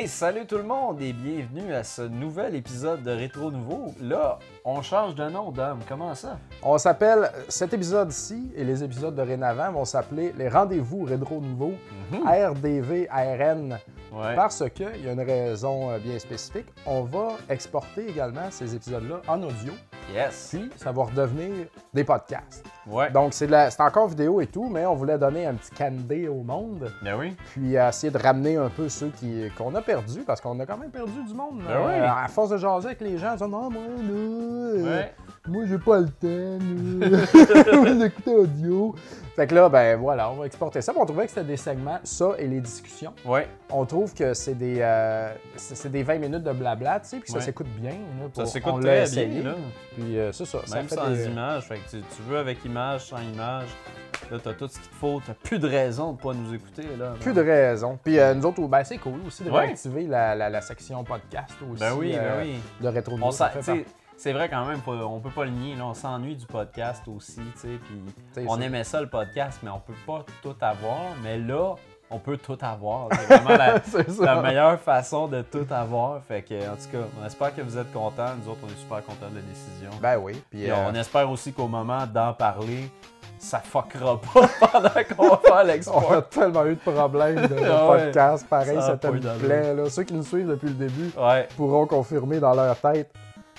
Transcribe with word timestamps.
Hey, 0.00 0.06
salut 0.06 0.46
tout 0.46 0.58
le 0.58 0.62
monde 0.62 1.02
et 1.02 1.12
bienvenue 1.12 1.74
à 1.74 1.82
ce 1.82 2.02
nouvel 2.02 2.54
épisode 2.54 3.02
de 3.02 3.10
Rétro 3.10 3.50
Nouveau. 3.50 3.92
Là, 4.00 4.38
on 4.64 4.80
change 4.80 5.16
de 5.16 5.28
nom, 5.28 5.50
Dom. 5.50 5.80
Comment 5.88 6.14
ça? 6.14 6.38
On 6.62 6.78
s'appelle, 6.78 7.32
cet 7.48 7.72
épisode-ci 7.74 8.52
et 8.54 8.62
les 8.62 8.84
épisodes 8.84 9.16
de 9.16 9.22
Rénavant 9.22 9.72
vont 9.72 9.84
s'appeler 9.84 10.32
les 10.38 10.48
rendez-vous 10.48 11.02
Rétro 11.02 11.40
Nouveau, 11.40 11.72
RDV, 12.12 13.08
ARN, 13.10 13.78
Ouais. 14.12 14.34
parce 14.36 14.62
qu'il 14.70 15.04
y 15.04 15.08
a 15.08 15.12
une 15.12 15.20
raison 15.20 15.90
euh, 15.90 15.98
bien 15.98 16.18
spécifique. 16.20 16.66
On 16.86 17.02
va 17.02 17.32
exporter 17.50 18.08
également 18.08 18.50
ces 18.50 18.74
épisodes-là 18.76 19.16
en 19.26 19.42
audio, 19.42 19.72
Yes. 20.14 20.50
puis 20.52 20.70
ça 20.76 20.92
va 20.92 21.02
redevenir 21.04 21.66
des 21.92 22.04
podcasts. 22.04 22.64
Ouais. 22.90 23.10
Donc 23.10 23.34
c'est 23.34 23.46
de 23.46 23.52
la- 23.52 23.70
c'est 23.70 23.82
encore 23.82 24.08
vidéo 24.08 24.40
et 24.40 24.46
tout, 24.46 24.68
mais 24.68 24.86
on 24.86 24.94
voulait 24.94 25.18
donner 25.18 25.46
un 25.46 25.54
petit 25.54 25.70
candé 25.70 26.28
au 26.28 26.42
monde, 26.42 26.90
Ben 27.02 27.16
oui. 27.18 27.36
puis 27.52 27.74
essayer 27.74 28.10
de 28.12 28.18
ramener 28.18 28.56
un 28.56 28.68
peu 28.68 28.88
ceux 28.88 29.08
qui 29.08 29.42
qu'on 29.56 29.74
a 29.74 29.82
perdus, 29.82 30.20
parce 30.26 30.40
qu'on 30.40 30.58
a 30.60 30.66
quand 30.66 30.78
même 30.78 30.90
perdu 30.90 31.22
du 31.26 31.34
monde. 31.34 31.58
Ben 31.66 31.70
Euh, 31.74 31.86
oui. 31.88 32.06
À 32.24 32.28
force 32.28 32.50
de 32.50 32.56
jaser 32.56 32.86
avec 32.86 33.00
les 33.00 33.18
gens, 33.18 33.32
ils 33.34 33.38
disent 33.38 33.46
non, 33.48 33.70
moi, 33.70 33.82
là, 33.82 34.10
euh, 34.10 34.84
Ouais. 34.84 35.12
moi, 35.48 35.64
j'ai 35.66 35.78
pas 35.78 35.98
le 36.00 36.08
temps. 36.08 37.78
Moi, 37.82 37.94
d'écouter 37.94 38.34
audio. 38.36 38.94
Fait 39.36 39.46
que 39.46 39.54
là, 39.54 39.68
ben 39.68 39.96
voilà, 39.96 40.30
on 40.32 40.34
va 40.34 40.46
exporter 40.46 40.80
ça. 40.80 40.92
Puis 40.92 41.00
on 41.00 41.06
trouvait 41.06 41.24
que 41.26 41.30
c'était 41.30 41.44
des 41.46 41.56
segments, 41.56 42.00
ça 42.02 42.30
et 42.38 42.48
les 42.48 42.60
discussions. 42.60 43.12
Ouais. 43.24 43.46
On 43.70 43.84
trouve 43.84 44.12
que 44.12 44.34
c'est 44.34 44.54
des, 44.54 44.78
euh, 44.80 45.32
c'est 45.56 45.92
des 45.92 46.02
20 46.02 46.18
minutes 46.18 46.42
de 46.42 46.52
blabla, 46.52 46.98
tu 47.00 47.08
sais, 47.08 47.16
puis 47.18 47.30
ça 47.30 47.38
Ouais. 47.38 47.44
s'écoute 47.44 47.68
bien. 47.78 47.90
là, 47.92 48.26
Ça 48.34 48.46
s'écoute 48.46 48.80
très 48.80 49.02
essayé. 49.04 49.26
bien, 49.26 49.50
là. 49.52 49.56
Puis 49.94 50.18
euh, 50.18 50.32
c'est 50.32 50.44
ça. 50.44 50.58
ça 50.66 50.76
Même 50.76 50.88
fait 50.88 50.94
sans 50.96 51.10
des- 51.10 51.26
images. 51.26 51.68
Fait 51.68 51.76
que 51.76 51.88
tu, 51.88 52.00
tu 52.00 52.22
veux 52.28 52.38
avec 52.38 52.64
image, 52.78 53.00
sans 53.06 53.18
image. 53.20 53.68
Là, 54.30 54.38
t'as 54.42 54.52
tout 54.52 54.68
ce 54.68 54.78
qu'il 54.78 54.88
te 54.90 54.94
faut. 54.94 55.22
T'as 55.26 55.32
plus 55.34 55.58
de 55.58 55.66
raison 55.68 56.12
de 56.12 56.20
pas 56.20 56.32
nous 56.34 56.54
écouter, 56.54 56.86
là. 56.98 57.14
Plus 57.20 57.32
de 57.32 57.40
raison. 57.40 57.98
Puis 58.02 58.18
euh, 58.18 58.34
nous 58.34 58.44
autres, 58.44 58.60
ben, 58.68 58.84
c'est 58.84 58.98
cool 58.98 59.20
aussi 59.26 59.42
de 59.42 59.50
Ouais. 59.50 59.66
réactiver 59.66 60.06
la, 60.06 60.34
la- 60.34 60.50
la 60.50 60.60
section 60.60 61.02
podcast 61.02 61.54
aussi. 61.70 61.80
Ben 61.80 61.94
oui, 61.94 62.12
ben 62.12 62.20
euh, 62.22 62.42
oui. 62.42 62.54
De 62.80 62.88
rétro 62.88 63.16
On 63.20 63.30
ça 63.30 63.48
fait 63.50 63.86
c'est 64.16 64.32
vrai 64.32 64.48
quand 64.48 64.64
même, 64.66 64.80
on 64.84 65.20
peut 65.20 65.30
pas 65.30 65.44
le 65.44 65.52
nier, 65.52 65.76
là, 65.76 65.86
on 65.86 65.94
s'ennuie 65.94 66.34
du 66.34 66.44
podcast 66.44 67.04
aussi, 67.06 67.36
tu 67.36 67.60
sais, 67.60 67.78
puis 68.34 68.44
on 68.48 68.60
aimait 68.60 68.82
ça 68.82 69.00
le 69.00 69.08
podcast, 69.08 69.60
mais 69.62 69.70
on 69.70 69.78
peut 69.78 69.92
pas 70.04 70.26
tout 70.42 70.56
avoir, 70.60 71.02
mais 71.22 71.38
là, 71.38 71.76
on 72.10 72.18
peut 72.18 72.36
tout 72.36 72.58
avoir. 72.60 73.08
C'est 73.12 73.38
vraiment 73.38 73.56
la, 74.20 74.42
meilleure 74.42 74.80
façon 74.80 75.28
de 75.28 75.42
tout 75.42 75.66
avoir, 75.70 76.22
fait 76.22 76.42
que, 76.42 76.54
en 76.54 76.76
tout 76.76 76.88
cas, 76.92 76.98
on 77.20 77.26
espère 77.26 77.54
que 77.54 77.60
vous 77.60 77.76
êtes 77.78 77.92
contents, 77.92 78.30
nous 78.42 78.50
autres, 78.50 78.60
on 78.64 78.68
est 78.68 78.80
super 78.80 79.04
contents 79.04 79.30
de 79.30 79.36
la 79.36 79.42
décision. 79.42 79.90
Ben 80.00 80.18
oui. 80.18 80.32
Puis, 80.50 80.62
Puis 80.62 80.70
euh, 80.70 80.74
on 80.88 80.94
espère 80.94 81.30
aussi 81.30 81.52
qu'au 81.52 81.68
moment 81.68 82.06
d'en 82.06 82.32
parler, 82.32 82.90
ça 83.38 83.60
fuckera 83.60 84.20
pas 84.20 84.48
pendant 84.72 84.88
qu'on 84.88 85.28
va 85.28 85.36
faire 85.36 85.52
On 85.52 85.56
a 85.56 85.64
l'export. 85.64 86.28
tellement 86.28 86.64
eu 86.66 86.74
de 86.74 86.92
problèmes 86.92 87.46
de 87.46 87.56
Ah 87.64 87.88
ouais. 87.90 88.04
podcast. 88.06 88.46
Pareil, 88.48 88.80
Ça 88.80 88.96
plaie. 88.96 89.74
Là. 89.74 89.88
Ceux 89.90 90.02
qui 90.04 90.14
nous 90.14 90.24
suivent 90.24 90.48
depuis 90.48 90.68
le 90.68 90.74
début 90.74 91.10
Ouais. 91.16 91.46
pourront 91.56 91.86
confirmer 91.86 92.40
dans 92.40 92.54
leur 92.54 92.76
tête. 92.80 93.10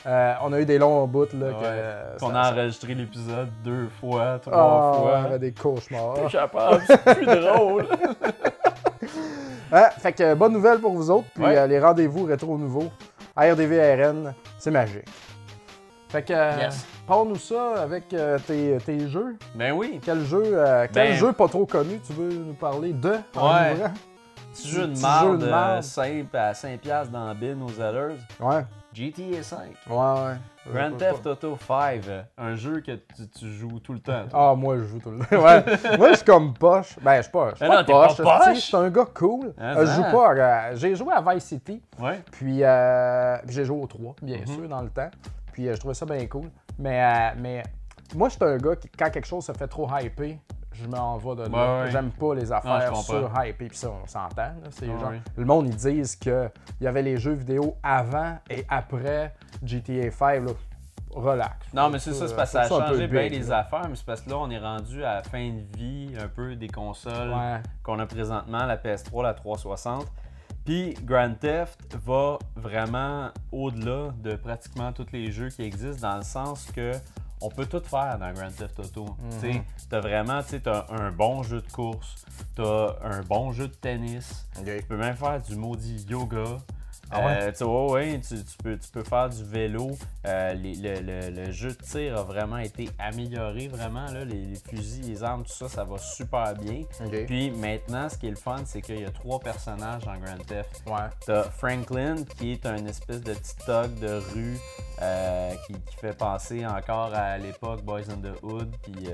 Euh, 0.06 0.34
on 0.44 0.54
a 0.54 0.60
eu 0.62 0.66
des 0.66 0.78
longs 0.78 1.06
bouts 1.08 1.26
là, 1.34 1.50
que, 1.52 1.60
Ouais. 1.60 1.66
euh, 1.66 2.18
Qu'on 2.20 2.30
ça- 2.32 2.42
a 2.42 2.52
enregistré 2.54 2.94
l'épisode 2.96 3.50
deux 3.64 3.90
fois, 4.00 4.40
trois 4.42 4.54
Ah, 4.94 4.98
fois. 4.98 5.20
on 5.22 5.26
avait 5.26 5.40
des 5.40 5.52
cauchemars. 5.52 6.16
Je 6.24 6.30
suis 6.30 6.38
capable, 6.38 6.82
c'est 6.88 7.04
plus 7.16 7.26
drôle. 7.42 7.86
Fait 10.00 10.14
que 10.14 10.34
bonne 10.34 10.54
nouvelle 10.54 10.80
pour 10.80 10.94
vous 10.94 11.12
autres. 11.12 11.28
Puis 11.36 11.44
Ouais. 11.44 11.58
euh, 11.58 11.68
les 11.68 11.80
rendez-vous 11.80 12.26
rétro 12.26 12.58
nouveaux, 12.58 12.90
RDVRN, 13.38 14.34
c'est 14.58 14.72
magique. 14.72 15.08
Fait 16.10 16.24
que 16.24 16.34
euh, 16.34 16.58
Yes. 16.60 16.86
parle-nous 17.06 17.36
ça 17.36 17.74
avec 17.84 18.12
euh, 18.14 18.40
tes, 18.48 18.78
tes 18.84 19.08
jeux. 19.10 19.38
Ben 19.54 19.74
oui, 19.74 20.00
Quel 20.04 20.26
jeu, 20.26 20.42
euh, 20.46 20.88
quel 20.92 21.10
Ben- 21.10 21.16
jeu 21.16 21.34
pas 21.34 21.48
trop 21.48 21.66
connu 21.68 22.00
tu 22.06 22.14
veux 22.14 22.30
nous 22.34 22.54
parler 22.56 22.94
de 22.94 23.12
Ouais. 23.12 23.76
petit 24.54 24.70
jeu 24.70 24.88
de 24.88 25.00
marde, 25.00 25.84
simple 25.84 26.36
à 26.36 26.54
5$ 26.54 27.10
dans 27.12 27.28
la 27.28 27.34
bin 27.36 27.62
aux 27.62 27.70
Zellers. 27.70 28.16
Ouais. 28.40 28.64
GTA 28.94 29.44
5. 29.44 29.60
Ouais, 29.90 29.96
ouais. 29.96 30.36
Grand 30.74 30.98
Theft 30.98 31.26
Auto 31.26 31.58
5, 31.68 32.08
euh, 32.08 32.22
un 32.38 32.56
jeu 32.56 32.82
que 32.82 32.92
tu, 32.94 33.28
tu 33.30 33.52
joues 33.52 33.80
tout 33.80 33.94
le 33.94 34.00
temps. 34.00 34.28
toi. 34.30 34.50
Ah, 34.52 34.56
moi, 34.56 34.78
je 34.78 34.84
joue 34.86 35.00
tout 35.00 35.12
le 35.12 35.20
temps. 35.20 35.26
Ouais. 35.44 35.98
moi, 35.98 36.10
je 36.12 36.16
suis 36.16 36.26
comme 36.26 36.54
poche. 36.54 36.98
Ben, 37.02 37.18
je 37.18 37.22
suis 37.24 37.32
pas, 37.32 37.52
je 37.52 37.56
suis 37.58 37.68
pas 37.68 37.76
non, 37.78 37.84
t'es 37.84 37.92
pas 37.94 38.08
poche. 38.08 38.18
poche. 38.18 38.56
Je 38.56 38.60
suis 38.60 38.76
un 38.78 38.90
gars 38.90 39.06
cool. 39.14 39.54
Hein, 39.58 39.78
Euh, 39.78 39.86
je 39.86 39.92
joue 39.94 40.02
pas. 40.04 40.32
à- 40.44 40.76
J'ai 40.76 40.96
joué 40.96 41.14
à 41.14 41.22
Vice 41.34 41.44
City. 41.46 41.82
Ouais. 42.00 42.22
Puis, 42.32 42.64
euh, 42.64 43.38
puis 43.46 43.56
j'ai 43.56 43.66
joué 43.66 43.80
au 43.82 43.88
3, 43.88 44.16
bien 44.22 44.40
Mhm. 44.40 44.48
sûr, 44.48 44.68
dans 44.68 44.82
le 44.82 44.90
temps. 44.90 45.10
Puis, 45.54 45.68
euh, 45.68 45.74
je 45.76 45.80
trouvais 45.80 45.94
ça 45.94 46.06
bien 46.06 46.26
cool. 46.28 46.50
Mais, 46.78 47.02
euh, 47.04 47.36
mais 47.40 47.64
moi, 48.16 48.30
je 48.30 48.36
suis 48.36 48.44
un 48.44 48.58
gars 48.58 48.76
qui, 48.76 48.90
quand 48.90 49.10
quelque 49.12 49.28
chose 49.28 49.46
se 49.46 49.52
fait 49.54 49.68
trop 49.68 49.88
hypé, 50.00 50.40
je 50.84 50.88
m'en 50.88 51.18
vais 51.18 51.36
de 51.44 51.50
là. 51.50 51.84
Ouais. 51.84 51.92
J'aime 51.92 52.12
pas 52.12 52.36
les 52.36 52.52
affaires 52.52 52.86
comprends. 52.88 53.02
sur 53.04 53.32
hypé. 53.46 53.68
Puis 53.68 53.78
ça, 53.78 53.90
on 53.92 54.08
s'entend. 54.08 54.36
là. 54.38 54.54
C'est 54.72 54.88
Ouais, 54.88 55.00
genre, 55.00 55.10
ouais. 55.12 55.22
Le 55.36 55.46
monde, 55.46 55.68
ils 55.68 55.76
disent 55.76 56.16
qu'il 56.16 56.52
y 56.82 56.88
avait 56.88 57.02
les 57.02 57.18
jeux 57.18 57.34
vidéo 57.34 57.76
avant 57.84 58.38
et 58.50 58.66
après 58.70 59.34
GTA 59.64 60.12
5. 60.12 60.46
Là. 60.46 60.52
Relax. 61.12 61.74
Non, 61.74 61.90
mais 61.90 61.98
c'est 61.98 62.14
ça, 62.14 62.28
c'est 62.28 62.36
parce 62.36 62.52
que 62.52 62.60
ça 62.60 62.62
a 62.66 62.68
changé 62.68 63.08
bien 63.08 63.24
big, 63.24 63.32
les 63.32 63.48
là. 63.48 63.60
affaires, 63.60 63.88
mais 63.90 63.96
c'est 63.96 64.06
parce 64.06 64.22
que 64.22 64.30
là, 64.30 64.38
on 64.38 64.50
est 64.52 64.60
rendu 64.60 65.04
à 65.04 65.16
la 65.16 65.24
fin 65.24 65.50
de 65.50 65.78
vie 65.78 66.14
un 66.24 66.28
peu 66.28 66.56
des 66.56 66.68
consoles 66.68 67.30
Ouais. 67.32 67.62
qu'on 67.82 67.98
a 67.98 68.06
présentement, 68.06 68.66
la 68.68 68.78
PS3, 68.78 69.24
la 69.24 69.34
360. 69.34 70.06
Puis 70.66 70.94
Grand 71.04 71.34
Theft 71.34 71.96
va 72.06 72.38
vraiment 72.56 73.30
au-delà 73.52 74.12
de 74.22 74.36
pratiquement 74.36 74.92
tous 74.94 75.08
les 75.12 75.32
jeux 75.32 75.50
qui 75.50 75.64
existent 75.64 76.08
dans 76.08 76.18
le 76.18 76.24
sens 76.24 76.68
que 76.76 76.92
on 77.42 77.50
peut 77.50 77.66
tout 77.66 77.82
faire 77.82 78.18
dans 78.20 78.32
Grand 78.34 78.50
Theft 78.52 78.80
Auto. 78.80 79.16
Tu 79.42 79.62
T'as 79.90 80.00
vraiment, 80.00 80.42
tu 80.44 80.50
sais, 80.50 80.60
t'as 80.60 80.86
un 80.90 81.12
bon 81.12 81.42
jeu 81.44 81.62
de 81.62 81.72
course, 81.72 82.26
t'as 82.56 82.96
un 83.04 83.22
bon 83.22 83.52
jeu 83.52 83.68
de 83.68 83.74
tennis, 83.74 84.48
tu 84.80 84.84
peux 84.88 84.98
même 84.98 85.16
faire 85.16 85.42
du 85.42 85.56
maudit 85.56 86.06
yoga. 86.10 86.58
Ah 87.12 87.26
ouais? 87.26 87.38
Euh, 87.42 87.52
tu 87.52 87.64
ouais, 87.64 88.20
tu, 88.20 88.36
tu 88.36 88.58
peux, 88.64 88.78
tu 88.78 88.90
peux 88.92 89.04
faire 89.04 89.30
du 89.30 89.44
vélo. 89.44 89.92
Euh, 90.28 90.54
les- 90.54 90.76
le, 90.76 91.00
le- 91.02 91.30
le 91.46 91.52
jeu 91.52 91.70
de 91.70 91.74
tir 91.84 92.18
a 92.18 92.24
vraiment 92.24 92.58
été 92.58 92.90
amélioré, 93.00 93.68
vraiment. 93.68 94.06
Là, 94.12 94.24
les, 94.26 94.42
les 94.46 94.56
fusils, 94.56 95.08
les 95.10 95.24
armes, 95.24 95.44
tout 95.44 95.52
ça, 95.52 95.68
ça 95.70 95.84
va 95.84 95.98
super 95.98 96.54
bien. 96.56 96.84
Puis 97.26 97.52
maintenant, 97.52 98.08
ce 98.10 98.18
qui 98.18 98.28
est 98.28 98.32
le 98.32 98.36
fun, 98.36 98.58
c'est 98.66 98.82
qu'il 98.82 99.02
y 99.02 99.06
a 99.06 99.10
trois 99.12 99.40
personnages 99.40 100.04
dans 100.04 100.18
Grand 100.18 100.38
Theft. 100.46 100.84
Ouais. 100.86 101.08
T'as 101.26 101.44
Franklin, 101.44 102.16
qui 102.38 102.52
est 102.54 102.66
un 102.66 102.86
espèce 102.86 103.22
de 103.22 103.34
petit 103.34 103.56
de 104.02 104.22
rue 104.34 104.58
euh, 105.02 105.52
qui, 105.66 105.74
qui 105.74 105.96
fait 105.98 106.18
penser 106.18 106.66
encore 106.66 107.14
à 107.14 107.38
l'époque 107.38 107.82
Boys 107.84 108.02
in 108.10 108.18
the 108.22 108.44
Hood. 108.44 108.70
Puis 108.84 109.08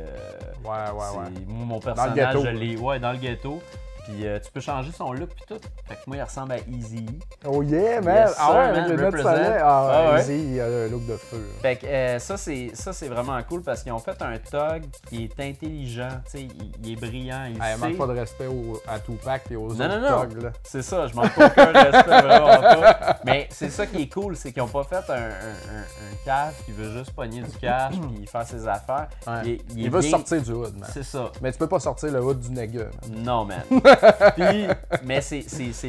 Ouais, 0.64 0.72
ouais, 0.72 1.18
ouais. 1.18 1.30
mon 1.48 1.76
le 1.76 1.82
personnage, 1.82 2.16
ghetto. 2.36 2.46
je. 2.46 2.78
Ouais, 2.80 3.00
dans 3.00 3.12
le 3.12 3.18
ghetto. 3.20 3.62
Puis 4.06 4.26
euh, 4.28 4.40
tu 4.40 4.52
peux 4.52 4.60
changer 4.60 4.92
son 4.92 5.12
look 5.14 5.30
puis 5.30 5.44
tout. 5.48 5.60
Fait 5.88 5.96
que 5.96 6.00
moi, 6.08 6.18
il 6.18 6.22
ressemble 6.24 6.52
à 6.54 6.58
Easy. 6.60 7.06
Oh 7.46 7.62
yeah, 7.64 8.02
man! 8.02 8.28
Yes, 8.28 8.36
ah 8.38 8.52
ouais, 8.54 8.72
man, 8.72 9.12
soleil. 9.12 9.60
Ah, 9.62 9.90
Ah 9.92 10.14
ouais. 10.14 10.22
Easy, 10.22 10.54
il 10.54 10.62
a 10.62 10.66
un 10.66 10.88
look 10.88 11.06
de 11.08 11.18
feu. 11.18 11.44
Fait 11.62 11.76
que 11.76 11.86
euh, 11.88 12.20
ça, 12.20 12.38
c'est 12.38 12.72
ça, 12.74 12.94
c'est 12.94 13.08
vraiment 13.08 13.42
cool 13.50 13.62
parce 13.64 13.82
qu'ils 13.84 13.92
ont 13.92 14.00
fait 14.00 14.22
un 14.22 14.38
thug 14.38 14.86
qui 15.10 15.24
est 15.24 15.40
intelligent. 15.40 16.10
Tu 16.26 16.32
sais, 16.32 16.42
il, 16.44 16.72
il 16.84 16.92
est 16.94 16.96
brillant. 16.96 17.46
Il 17.50 17.62
sait. 17.62 17.78
manque 17.78 17.98
pas 17.98 18.08
de 18.08 18.14
respect 18.20 18.48
au- 18.48 18.82
à 18.88 19.00
Tupac 19.00 19.44
et 19.50 19.56
aux 19.56 19.74
Non, 19.74 19.86
autres 19.86 20.00
non, 20.00 20.10
non. 20.12 20.26
thugs. 20.28 20.52
C'est 20.64 20.82
ça, 20.82 21.08
je 21.08 21.16
manque 21.16 21.34
pas 21.34 21.48
aucun 21.48 21.72
respect, 21.72 22.22
vraiment 22.22 22.62
pas. 22.62 23.20
Mais 23.26 23.48
c'est 23.52 23.70
ça 23.72 23.86
qui 23.88 24.04
est 24.04 24.08
cool, 24.14 24.36
c'est 24.36 24.52
qu'ils 24.52 24.62
ont 24.62 24.68
pas 24.68 24.84
fait 24.84 25.10
un, 25.12 25.16
un, 25.16 25.18
un, 25.18 25.82
un 25.82 26.16
cave 26.24 26.54
qui 26.66 26.72
veut 26.72 26.92
juste 26.92 27.12
pogner 27.12 27.42
du 27.42 27.58
cash 27.58 27.96
puis 28.16 28.28
faire 28.28 28.46
ses 28.46 28.68
affaires. 28.68 29.08
Ouais. 29.28 29.58
Il, 29.76 29.90
veut 29.90 30.00
bien- 30.00 30.10
sortir 30.12 30.42
du 30.42 30.52
hood, 30.52 30.78
man. 30.78 30.90
C'est 30.94 31.04
ça. 31.04 31.32
Mais 31.42 31.52
tu 31.52 31.58
peux 31.58 31.68
pas 31.68 31.80
sortir 31.80 32.12
le 32.12 32.22
hood 32.24 32.40
du 32.40 32.52
nègre. 32.52 32.86
Non, 33.10 33.46
man. 33.46 33.62
Puis, 34.36 34.68
mais 35.04 35.22
c'est- 35.22 35.46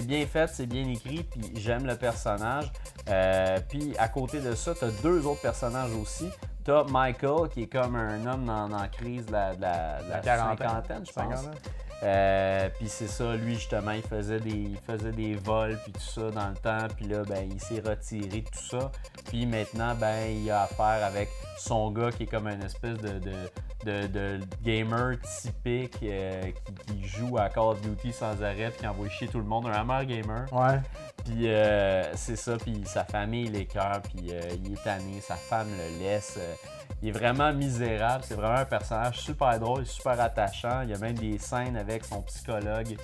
bien 0.06 0.26
fait, 0.26 0.48
c'est 0.48 0.66
bien 0.66 0.86
écrit, 0.88 1.22
puis 1.24 1.52
j'aime 1.56 1.86
le 1.86 1.96
personnage. 1.96 2.70
Euh, 3.08 3.58
puis 3.68 3.94
à 3.98 4.08
côté 4.08 4.40
de 4.40 4.54
ça, 4.54 4.72
t'as 4.78 4.90
deux 5.02 5.26
autres 5.26 5.40
personnages 5.42 5.92
aussi. 6.00 6.28
T'as 6.64 6.84
Michael, 6.84 7.48
qui 7.50 7.62
est 7.62 7.66
comme 7.72 7.94
un 7.96 8.26
homme 8.26 8.44
la 8.68 8.88
crise 8.88 9.26
de 9.26 9.32
la, 9.32 9.54
de 9.54 9.60
la, 9.62 10.02
de 10.02 10.08
la 10.10 10.16
La 10.16 10.20
quarantaine. 10.20 10.68
cinquantaine, 10.68 11.04
je 11.06 11.12
pense. 11.12 11.48
Euh, 12.02 12.68
puis 12.78 12.88
c'est 12.88 13.08
ça, 13.08 13.34
lui 13.36 13.54
justement, 13.54 13.92
il 13.92 14.02
faisait 14.02 14.40
des, 14.40 14.50
il 14.50 14.78
faisait 14.86 15.12
des 15.12 15.34
vols 15.34 15.78
puis 15.82 15.92
tout 15.92 16.00
ça 16.00 16.30
dans 16.30 16.48
le 16.48 16.56
temps. 16.56 16.86
Puis 16.94 17.06
là, 17.06 17.22
ben, 17.24 17.48
il 17.50 17.60
s'est 17.60 17.80
retiré 17.80 18.42
de 18.42 18.48
tout 18.48 18.64
ça. 18.70 18.90
Puis 19.28 19.46
maintenant, 19.46 19.94
ben, 19.94 20.30
il 20.30 20.50
a 20.50 20.62
affaire 20.62 21.04
avec 21.04 21.28
son 21.58 21.90
gars 21.90 22.10
qui 22.10 22.24
est 22.24 22.26
comme 22.26 22.48
une 22.48 22.62
espèce 22.62 22.98
de, 22.98 23.18
de, 23.18 23.32
de, 23.84 24.06
de 24.08 24.40
gamer 24.62 25.16
typique 25.20 25.98
euh, 26.02 26.42
qui, 26.42 26.94
qui 26.94 27.06
joue 27.06 27.38
à 27.38 27.48
Call 27.48 27.64
of 27.64 27.80
Duty 27.80 28.12
sans 28.12 28.42
arrêt 28.42 28.70
puis 28.70 28.80
qui 28.80 28.86
envoie 28.86 29.08
chier 29.08 29.28
tout 29.28 29.38
le 29.38 29.44
monde, 29.44 29.66
un 29.66 29.72
hammer 29.72 30.04
gamer. 30.06 30.46
Ouais. 30.52 30.80
Puis 31.24 31.48
euh, 31.48 32.14
c'est 32.14 32.36
ça, 32.36 32.56
puis 32.56 32.82
sa 32.84 33.04
famille 33.04 33.48
l'écœure, 33.48 34.02
puis 34.02 34.30
euh, 34.30 34.40
il 34.62 34.74
est 34.74 34.84
tanné, 34.84 35.20
sa 35.20 35.34
femme 35.34 35.68
le 35.70 35.98
laisse. 36.04 36.38
Il 37.02 37.08
est 37.08 37.12
vraiment 37.12 37.52
misérable, 37.52 38.24
c'est 38.26 38.34
vraiment 38.34 38.56
un 38.58 38.64
personnage 38.64 39.18
super 39.20 39.58
drôle, 39.60 39.84
super 39.86 40.20
attachant. 40.20 40.80
Il 40.82 40.90
y 40.90 40.94
a 40.94 40.98
même 40.98 41.14
des 41.18 41.38
scènes 41.38 41.76
avec 41.76 42.04
son 42.04 42.22
psychologue 42.22 42.86
qui 42.86 42.96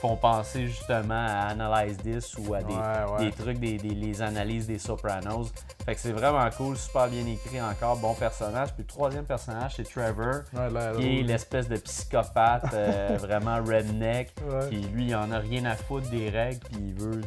font 0.00 0.16
penser 0.16 0.66
justement 0.66 1.14
à 1.26 1.48
Analyze 1.48 1.96
This 1.98 2.36
ou 2.38 2.54
à 2.54 2.62
des, 2.62 2.74
Ouais, 2.74 3.12
ouais. 3.18 3.24
des 3.26 3.32
trucs, 3.32 3.58
des, 3.58 3.78
des- 3.78 3.94
les 3.94 4.22
analyses 4.22 4.66
des 4.66 4.78
Sopranos. 4.78 5.50
Fait 5.88 5.94
que 5.94 6.00
c'est 6.02 6.12
vraiment 6.12 6.46
cool, 6.50 6.76
super 6.76 7.08
bien 7.08 7.24
écrit 7.24 7.62
encore, 7.62 7.96
bon 7.96 8.12
personnage. 8.12 8.74
Puis 8.74 8.82
le 8.82 8.86
troisième 8.88 9.24
personnage, 9.24 9.76
c'est 9.76 9.84
Trevor, 9.90 10.42
Ouais, 10.52 10.68
là, 10.68 10.92
qui 10.94 11.20
est 11.20 11.22
l'espèce 11.22 11.66
de 11.66 11.78
psychopathe 11.78 12.74
euh, 12.74 13.16
vraiment 13.18 13.56
redneck, 13.64 14.34
Ouais. 14.46 14.68
qui 14.68 14.80
lui, 14.80 15.06
il 15.06 15.16
en 15.16 15.32
a 15.32 15.38
rien 15.38 15.64
à 15.64 15.76
foutre 15.76 16.10
des 16.10 16.28
règles, 16.28 16.58
puis 16.58 16.76
il 16.78 16.92
veut 16.94 17.22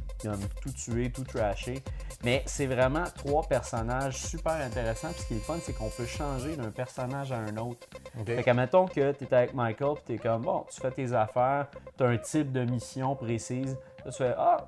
tout 0.61 0.71
tuer, 0.73 1.11
tout 1.11 1.23
trasher. 1.23 1.81
Mais 2.23 2.43
c'est 2.45 2.67
vraiment 2.67 3.05
trois 3.17 3.41
personnages 3.41 4.17
super 4.17 4.51
intéressants. 4.53 5.09
Puis 5.09 5.21
ce 5.21 5.27
qui 5.29 5.33
est 5.33 5.37
le 5.37 5.41
fun, 5.41 5.57
c'est 5.59 5.73
qu'on 5.73 5.89
peut 5.89 6.05
changer 6.05 6.55
d'un 6.55 6.69
personnage 6.69 7.31
à 7.31 7.37
un 7.37 7.57
autre. 7.57 7.87
Ok. 8.19 8.27
Fait 8.27 8.43
que, 8.43 8.51
mettons 8.51 8.85
que 8.85 9.11
tu 9.13 9.23
es 9.23 9.33
avec 9.33 9.55
Michael, 9.55 9.95
puis 9.95 10.03
tu 10.05 10.13
es 10.13 10.17
comme, 10.19 10.43
bon, 10.43 10.67
tu 10.71 10.79
fais 10.79 10.91
tes 10.91 11.11
affaires, 11.13 11.65
tu 11.97 12.03
as 12.03 12.09
un 12.09 12.17
type 12.19 12.51
de 12.51 12.63
mission 12.63 13.15
précise. 13.15 13.75
Là, 14.05 14.11
tu 14.11 14.17
fais, 14.19 14.35
ah, 14.37 14.67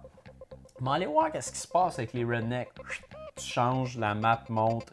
mais 0.81 0.89
aller 0.89 1.05
voir 1.05 1.31
qu'est-ce 1.31 1.51
qui 1.51 1.59
se 1.59 1.67
passe 1.67 1.99
avec 1.99 2.13
les 2.13 2.23
rednecks. 2.25 2.71
Tu 3.35 3.45
changes, 3.47 3.97
la 3.97 4.13
map 4.13 4.41
monte, 4.49 4.91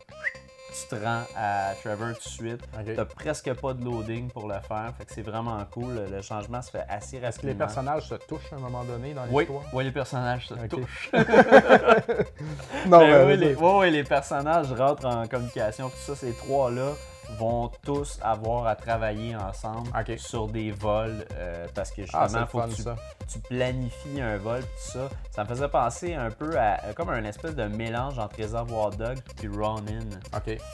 tu 0.72 0.88
te 0.88 0.94
rends 1.04 1.24
à 1.36 1.74
Trevor 1.82 2.14
tout 2.14 2.24
de 2.24 2.28
suite. 2.28 2.60
T'as 2.96 3.04
presque 3.04 3.52
pas 3.54 3.74
de 3.74 3.84
loading 3.84 4.30
pour 4.30 4.48
le 4.48 4.54
faire. 4.66 4.92
Fait 4.96 5.04
que 5.04 5.12
c'est 5.12 5.20
vraiment 5.22 5.62
cool. 5.70 6.06
Le 6.10 6.22
changement 6.22 6.62
se 6.62 6.70
fait 6.70 6.84
assez 6.88 7.18
Les 7.20 7.26
rapidement. 7.26 7.54
personnages 7.56 8.08
se 8.08 8.14
touchent 8.14 8.50
à 8.52 8.56
un 8.56 8.60
moment 8.60 8.82
donné 8.84 9.12
dans 9.12 9.26
Oui, 9.30 9.44
l'histoire. 9.44 9.64
oui, 9.74 9.84
les 9.84 9.92
personnages 9.92 10.46
se 10.48 10.54
touchent. 10.68 11.10
Non, 12.86 12.98
Ben 13.00 13.26
mais 13.26 13.34
oui, 13.34 13.36
les, 13.36 13.54
ouais, 13.54 13.90
les 13.90 14.04
personnages 14.04 14.72
rentrent 14.72 15.04
en 15.06 15.26
communication. 15.26 15.90
Tout 15.90 15.96
ça, 15.98 16.14
ces 16.16 16.32
trois-là 16.32 16.92
vont 17.38 17.70
tous 17.84 18.18
avoir 18.22 18.66
à 18.66 18.74
travailler 18.76 19.36
ensemble 19.36 19.90
sur 20.18 20.48
des 20.48 20.70
vols 20.70 21.26
euh, 21.34 21.66
parce 21.74 21.90
que 21.90 22.02
Ah, 22.12 22.24
justement, 22.26 22.46
faut 22.46 22.60
fun, 22.60 22.68
que 22.68 22.74
tu, 22.74 22.82
ça. 22.82 22.96
tu 23.30 23.38
planifies 23.40 24.20
un 24.20 24.36
vol 24.38 24.60
tout 24.62 24.92
ça. 24.92 25.08
Ça 25.30 25.44
me 25.44 25.48
faisait 25.48 25.68
penser 25.68 26.14
un 26.14 26.30
peu 26.30 26.58
à 26.58 26.84
euh, 26.84 26.92
comme 26.94 27.10
un 27.10 27.24
espèce 27.24 27.54
de 27.54 27.64
mélange 27.64 28.18
entre 28.18 28.36
Reservoir 28.40 28.90
Dogs 28.90 29.18
et 29.42 29.48
Ronin. 29.48 30.00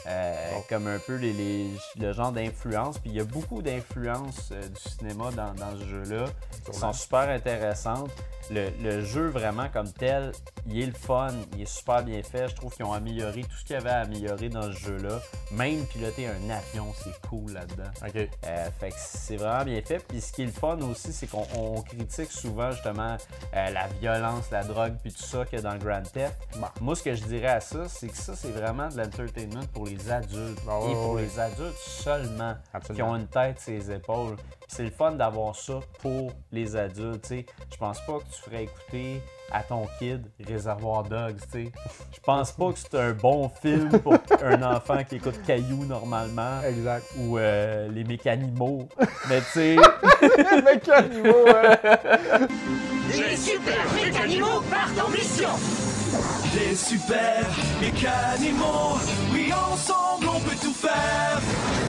Euh, 0.07 0.53
Bon. 0.55 0.63
Comme 0.69 0.87
un 0.87 0.99
peu 0.99 1.15
les, 1.15 1.33
les- 1.33 1.71
le 1.99 2.13
genre 2.13 2.31
d'influence. 2.31 2.97
Puis 2.99 3.11
il 3.11 3.17
y 3.17 3.19
a 3.21 3.23
beaucoup 3.25 3.61
d'influences 3.61 4.49
euh, 4.51 4.67
du 4.67 4.79
cinéma 4.97 5.31
dans, 5.31 5.53
dans 5.53 5.77
ce 5.79 5.85
jeu-là 5.85 6.25
qui 6.65 6.77
sont 6.77 6.93
super 6.93 7.29
intéressantes. 7.29 8.09
Le, 8.49 8.69
le 8.81 9.03
jeu 9.03 9.27
vraiment 9.27 9.67
comme 9.69 9.91
tel, 9.91 10.31
il 10.67 10.81
est 10.81 10.85
le 10.85 10.93
fun, 10.93 11.27
il 11.53 11.63
est 11.63 11.65
super 11.65 12.01
bien 12.03 12.23
fait. 12.23 12.47
Je 12.47 12.55
trouve 12.55 12.73
qu'ils 12.73 12.85
ont 12.85 12.93
amélioré 12.93 13.41
tout 13.41 13.55
ce 13.59 13.65
qu'il 13.65 13.75
y 13.75 13.79
avait 13.79 13.89
à 13.89 13.99
améliorer 13.99 14.47
dans 14.49 14.61
ce 14.63 14.71
jeu-là. 14.71 15.19
Même 15.51 15.85
piloter 15.87 16.27
un 16.27 16.46
avion, 16.51 16.93
c'est 17.03 17.27
cool 17.27 17.53
là-dedans. 17.53 17.89
OK. 18.05 18.15
Euh, 18.15 18.69
fait 18.79 18.89
que 18.89 18.95
c'est 18.97 19.37
vraiment 19.37 19.65
bien 19.65 19.81
fait. 19.81 19.99
Puis 20.07 20.21
ce 20.21 20.31
qui 20.31 20.43
est 20.43 20.45
le 20.45 20.51
fun 20.51 20.77
aussi, 20.81 21.13
c'est 21.13 21.27
qu'on 21.27 21.45
on 21.55 21.81
critique 21.81 22.31
souvent 22.31 22.71
justement 22.71 23.17
euh, 23.55 23.69
la 23.69 23.87
violence, 23.99 24.49
la 24.51 24.63
drogue, 24.63 24.95
puis 25.01 25.11
tout 25.11 25.23
ça 25.23 25.45
qu'il 25.45 25.57
y 25.57 25.59
a 25.59 25.63
dans 25.63 25.73
le 25.73 25.79
Grand 25.79 26.03
Theft. 26.03 26.35
Bon. 26.57 26.67
Moi, 26.81 26.95
ce 26.95 27.03
que 27.03 27.15
je 27.15 27.23
dirais 27.23 27.47
à 27.47 27.61
ça, 27.61 27.87
c'est 27.87 28.07
que 28.07 28.17
ça, 28.17 28.35
c'est 28.35 28.51
vraiment 28.51 28.87
de 28.89 28.97
l'entertainment 28.97 29.65
pour 29.73 29.85
les 29.85 30.11
adultes. 30.11 30.59
Ah 30.67 30.79
et 30.89 30.93
pour 30.93 31.17
les 31.17 31.39
adultes 31.39 31.77
seulement, 31.77 32.55
Absolument. 32.73 33.05
qui 33.05 33.11
ont 33.11 33.15
une 33.15 33.27
tête 33.27 33.59
sur 33.59 33.73
les 33.73 33.91
épaules. 33.91 34.35
C'est 34.67 34.83
le 34.83 34.91
fun 34.91 35.11
d'avoir 35.13 35.55
ça 35.55 35.79
pour 36.01 36.31
les 36.51 36.75
adultes. 36.75 37.21
tu 37.21 37.27
sais. 37.29 37.45
Je 37.71 37.77
pense 37.77 37.99
pas 38.05 38.17
que 38.19 38.25
tu 38.35 38.41
ferais 38.41 38.63
écouter 38.65 39.21
à 39.51 39.63
ton 39.63 39.87
kid 39.97 40.25
Réservoir 40.45 41.03
Dogs. 41.03 41.37
tu 41.51 41.65
sais. 41.65 41.71
Je 42.13 42.19
pense 42.19 42.51
pas 42.51 42.73
que 42.73 42.79
c'est 42.79 42.95
un 42.95 43.13
bon 43.13 43.49
film 43.61 43.89
pour 43.99 44.15
un 44.43 44.61
enfant 44.63 45.03
qui 45.07 45.15
écoute 45.15 45.39
Caillou 45.47 45.85
normalement 45.85 46.61
Exact. 46.67 47.05
ou 47.17 47.37
euh, 47.37 47.87
les 47.89 48.03
mécanimaux. 48.03 48.89
Mais 49.29 49.39
tu 49.39 49.45
sais, 49.51 49.75
Le 49.77 50.61
mec 50.63 50.89
animaux, 50.89 51.45
ouais. 51.45 52.47
Les 53.15 53.37
super 53.37 53.85
mécanimaux 53.95 54.61
partent 54.69 54.99
en 55.07 55.09
mission 55.09 55.49
Les 56.55 56.75
super 56.75 57.45
mécanimaux, 57.81 58.97
oui 59.31 59.51
ensemble 59.53 60.27
on 60.27 60.39
peut 60.41 60.55
tout 60.61 60.73
faire. 60.73 61.39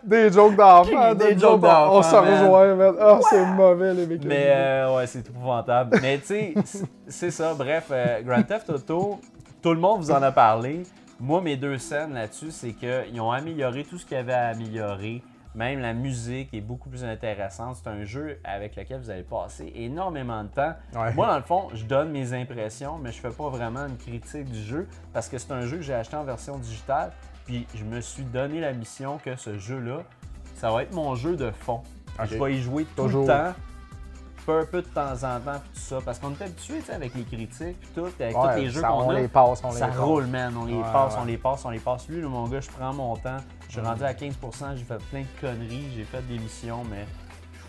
Des 0.08 0.32
jokes 0.32 0.56
d'enfants. 0.56 1.14
Des 1.14 1.38
jokes 1.38 1.52
On 1.55 1.58
d'enfants, 1.58 2.02
se 2.02 2.14
man. 2.16 2.43
rejoint, 2.43 2.75
man. 2.75 2.94
Ah, 3.00 3.19
c'est 3.28 3.44
mauvais, 3.44 3.94
les 3.94 4.06
mecs. 4.06 4.25
mais 4.25 4.46
euh, 4.49 4.96
ouais, 4.96 5.06
c'est 5.06 5.28
épouvantable. 5.28 5.99
Mais 6.02 6.19
tu 6.19 6.26
sais, 6.26 6.55
c'est- 6.64 6.84
c'est 7.08 7.31
ça. 7.31 7.55
Bref, 7.55 7.88
euh, 7.90 8.22
Grand 8.22 8.43
Theft 8.43 8.70
Auto, 8.70 9.20
tout 9.62 9.75
le 9.75 9.81
monde 9.81 10.00
vous 10.00 10.10
en 10.10 10.22
a 10.22 10.32
parlé. 10.32 10.82
Moi, 11.20 11.40
mes 11.40 11.56
deux 11.56 11.78
scènes 11.78 12.14
là-dessus, 12.14 12.50
c'est 12.52 12.72
qu'ils 12.72 13.20
ont 13.20 13.32
amélioré 13.32 13.84
tout 13.84 13.99
ce 13.99 14.06
qu'il 14.06 14.16
y 14.16 14.20
avait 14.20 14.32
à 14.32 14.49
améliorer. 14.49 15.22
Même 15.55 15.81
la 15.81 15.93
musique 15.93 16.55
est 16.55 16.60
beaucoup 16.60 16.88
plus 16.88 17.02
intéressante. 17.05 17.76
C'est 17.82 17.90
un 17.90 18.05
jeu 18.05 18.38
avec 18.44 18.76
lequel 18.76 19.00
vous 19.00 19.10
allez 19.10 19.25
passer 19.25 19.72
énormément 19.75 20.44
de 20.44 20.49
temps. 20.49 20.75
Ouais. 20.94 21.12
Moi, 21.14 21.26
dans 21.26 21.37
le 21.37 21.43
fond, 21.43 21.69
je 21.75 21.84
donne 21.84 22.10
mes 22.10 22.32
impressions, 22.34 22.99
mais 23.02 23.10
je 23.10 23.19
fais 23.20 23.31
pas 23.31 23.49
vraiment 23.49 23.87
une 23.88 23.96
critique 23.96 24.44
du 24.44 24.60
jeu 24.62 24.87
parce 25.12 25.28
que 25.28 25.37
c'est 25.38 25.50
un 25.50 25.62
jeu 25.62 25.78
que 25.78 25.82
j'ai 25.82 25.94
acheté 25.94 26.14
en 26.16 26.22
version 26.22 26.56
digitale. 26.58 27.10
Puis 27.49 27.67
je 27.75 27.83
me 27.83 28.03
suis 28.03 28.25
donné 28.25 28.61
la 28.61 28.75
mission 28.75 29.17
que 29.25 29.35
ce 29.35 29.59
jeu-là, 29.59 30.03
ça 30.56 30.71
va 30.71 30.83
être 30.83 30.93
mon 30.93 31.15
jeu 31.15 31.35
de 31.35 31.50
fond. 31.50 31.81
Je 32.31 32.37
vais 32.37 32.56
y 32.56 32.61
jouer 32.62 32.85
tout 32.95 33.05
Toujours. 33.05 33.23
le 33.23 33.27
temps, 33.29 33.55
peu, 34.45 34.67
peu 34.67 34.83
de 34.83 34.87
temps 34.89 35.15
en 35.15 35.41
temps, 35.41 35.59
puis 35.61 35.71
tout 35.73 35.81
ça. 35.81 35.99
Parce 36.05 36.19
qu'on 36.19 36.33
est 36.33 36.43
habitué 36.43 36.81
tu 36.81 36.85
sais, 36.85 36.93
avec 36.93 37.15
les 37.15 37.23
critiques, 37.23 37.81
puis 37.81 37.89
tout, 37.95 38.05
avec 38.21 38.37
Ouais, 38.37 38.55
tous 38.55 38.61
les 38.61 38.69
jeux 38.69 38.83
qu'on 38.83 38.89
on 38.89 39.11
a. 39.11 39.15
les 39.21 39.29
passe, 39.29 39.62
on 39.65 39.71
les 39.73 39.79
ça 39.79 39.87
passe. 39.89 39.97
roule, 39.97 40.27
man. 40.27 40.55
On 40.61 40.67
les 40.67 40.75
Ouais, 40.75 40.83
passe, 40.93 41.15
ouais. 41.15 41.21
on 41.23 41.25
les 41.25 41.39
passe, 41.39 41.65
on 41.65 41.71
les 41.71 41.79
passe. 41.79 42.06
Lui, 42.11 42.21
là, 42.21 42.29
mon 42.29 42.47
gars, 42.49 42.61
je 42.61 42.69
prends 42.69 42.93
mon 42.93 43.17
temps. 43.17 43.39
Je 43.69 43.73
suis 43.73 43.81
rendu 43.81 44.03
à 44.05 44.12
15% 44.12 44.77
j'ai 44.77 44.85
fait 44.85 44.99
plein 45.11 45.23
de 45.23 45.41
conneries, 45.41 45.87
j'ai 45.97 46.05
fait 46.05 46.21
des 46.29 46.39
missions, 46.39 46.85
mais 46.91 47.06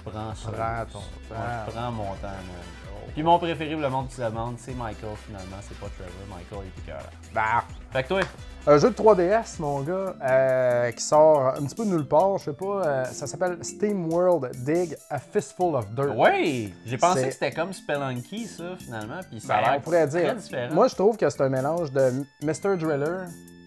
prends 0.03 0.35
ça. 0.35 0.49
Prends 0.51 0.85
ton 0.91 0.99
Ouais, 0.99 1.37
temps. 1.37 1.65
je 1.67 1.71
prends 1.71 1.91
mon 1.91 2.03
temps, 2.15 2.21
man. 2.23 3.13
Puis 3.13 3.23
mon 3.23 3.39
préféré, 3.39 3.75
le 3.75 3.89
monde 3.89 4.07
qui 4.07 4.15
se 4.15 4.21
demande, 4.21 4.55
c'est 4.59 4.75
Michael 4.75 5.15
finalement, 5.25 5.57
c'est 5.61 5.77
pas 5.79 5.87
Trevor. 5.87 6.11
Michael 6.29 6.67
il 6.75 6.83
est 6.83 6.85
cœur. 6.85 7.09
Bah, 7.33 7.63
Fait 7.91 8.03
que 8.03 8.07
toi, 8.09 8.19
un 8.67 8.77
jeu 8.77 8.91
de 8.91 8.95
3DS, 8.95 9.59
mon 9.59 9.81
gars, 9.81 10.13
euh, 10.23 10.91
qui 10.91 11.01
sort 11.03 11.47
un 11.47 11.65
petit 11.65 11.73
peu 11.73 11.85
de 11.85 11.89
nulle 11.89 12.07
part, 12.07 12.37
je 12.37 12.43
sais 12.45 12.53
pas, 12.53 12.85
euh, 12.85 13.05
ça 13.05 13.25
s'appelle 13.25 13.57
Steam 13.63 14.13
World 14.13 14.51
Dig 14.63 14.95
A 15.09 15.17
Fistful 15.17 15.75
of 15.75 15.89
Dirt. 15.95 16.15
ouais, 16.15 16.71
j'ai 16.85 16.97
pensé 16.99 17.25
que 17.25 17.31
c'était 17.31 17.51
comme 17.51 17.73
Spelunky 17.73 18.45
ça 18.45 18.75
finalement, 18.77 19.19
puis 19.27 19.39
ça 19.39 19.47
Ben, 19.47 19.53
a 19.55 19.61
l'air 19.71 19.77
on 19.79 19.81
pourrait 19.81 20.07
dire. 20.07 20.21
très 20.27 20.35
différent. 20.35 20.75
Moi, 20.75 20.87
je 20.87 20.95
trouve 20.95 21.17
que 21.17 21.27
c'est 21.29 21.41
un 21.41 21.49
mélange 21.49 21.91
de 21.91 22.11
Mr. 22.43 22.77
Driller, 22.77 23.25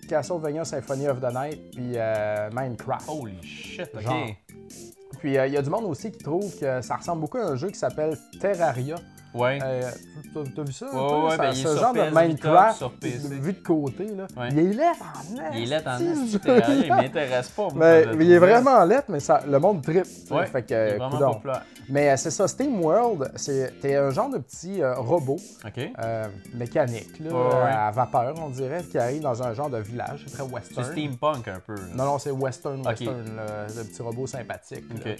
Castlevania 0.08 0.64
Symphony 0.64 1.08
of 1.08 1.20
the 1.20 1.34
Night, 1.34 1.70
puis 1.72 1.92
euh, 1.96 2.48
Minecraft. 2.52 3.08
Holy 3.08 3.42
shit, 3.42 3.90
ok. 3.92 4.02
Genre. 4.02 4.26
Puis 5.22 5.38
euh, 5.38 5.46
il 5.46 5.52
y 5.52 5.56
a 5.56 5.62
du 5.62 5.70
monde 5.70 5.84
aussi 5.84 6.10
qui 6.10 6.18
trouve 6.18 6.52
que 6.58 6.82
ça 6.82 6.96
ressemble 6.96 7.20
beaucoup 7.20 7.38
à 7.38 7.44
un 7.44 7.54
jeu 7.54 7.68
qui 7.68 7.78
s'appelle 7.78 8.18
Terraria. 8.40 8.96
Ouais. 9.34 9.58
Euh, 9.62 9.90
T'as 10.34 10.62
vu 10.62 10.72
ça? 10.72 10.86
Ouais, 10.86 11.24
ouais, 11.24 11.30
Ça- 11.32 11.36
ben, 11.36 11.44
il 11.44 11.50
est 11.50 11.62
ce 11.62 11.68
sur 11.68 11.78
genre 11.80 11.92
de 11.94 12.00
PS 12.00 12.14
Minecraft 12.14 12.84
vu 13.42 13.52
de 13.52 13.62
côté. 13.62 14.04
Là. 14.06 14.26
Ouais. 14.36 14.48
Il 14.52 14.58
est 14.58 14.62
laid 14.72 14.82
en 14.82 15.52
Il 15.54 15.62
est 15.62 15.66
laid 15.66 15.76
en 15.88 16.38
Terraria, 16.38 16.74
il 16.84 16.88
m'intéresse 16.88 17.48
pas. 17.50 17.68
Mais, 17.74 18.04
il 18.20 18.32
est 18.32 18.38
vraiment 18.38 18.84
laid, 18.84 19.02
mais 19.08 19.20
ça, 19.20 19.42
le 19.46 19.58
monde 19.58 19.82
trip. 19.82 20.04
tu 20.04 20.10
sais, 20.28 20.34
Ouais, 20.34 20.46
fait 20.46 20.62
que, 20.62 20.68
il 20.72 20.74
est 20.94 20.96
vraiment 20.96 21.32
populaire. 21.32 21.62
Mais 21.88 22.10
euh, 22.10 22.16
c'est 22.16 22.30
ça, 22.30 22.46
Steam 22.48 22.80
World, 22.82 23.30
c'est 23.36 23.80
t'es 23.80 23.96
un 23.96 24.10
genre 24.10 24.30
de 24.30 24.38
petit 24.38 24.80
euh, 24.82 24.94
robot 24.94 25.36
euh, 25.76 26.24
mécanique, 26.54 27.18
là, 27.20 27.30
Ouais, 27.30 27.36
ouais. 27.64 27.70
à 27.70 27.90
vapeur, 27.90 28.34
on 28.40 28.48
dirait, 28.50 28.82
qui 28.84 28.96
arrive 28.98 29.22
dans 29.22 29.42
un 29.42 29.52
genre 29.52 29.68
de 29.68 29.78
village, 29.78 30.24
c'est 30.26 30.32
très 30.34 30.44
C'est 30.46 30.52
western. 30.54 30.84
steampunk 30.92 31.48
un 31.48 31.60
peu. 31.66 31.74
là. 31.74 31.82
Non, 31.94 32.04
non, 32.04 32.18
c'est 32.18 32.30
western, 32.30 32.80
Ok. 32.80 32.86
western, 32.86 33.36
là, 33.36 33.66
le 33.76 33.84
petit 33.84 34.00
robot 34.02 34.26
sympathique. 34.26 34.84
là, 35.04 35.14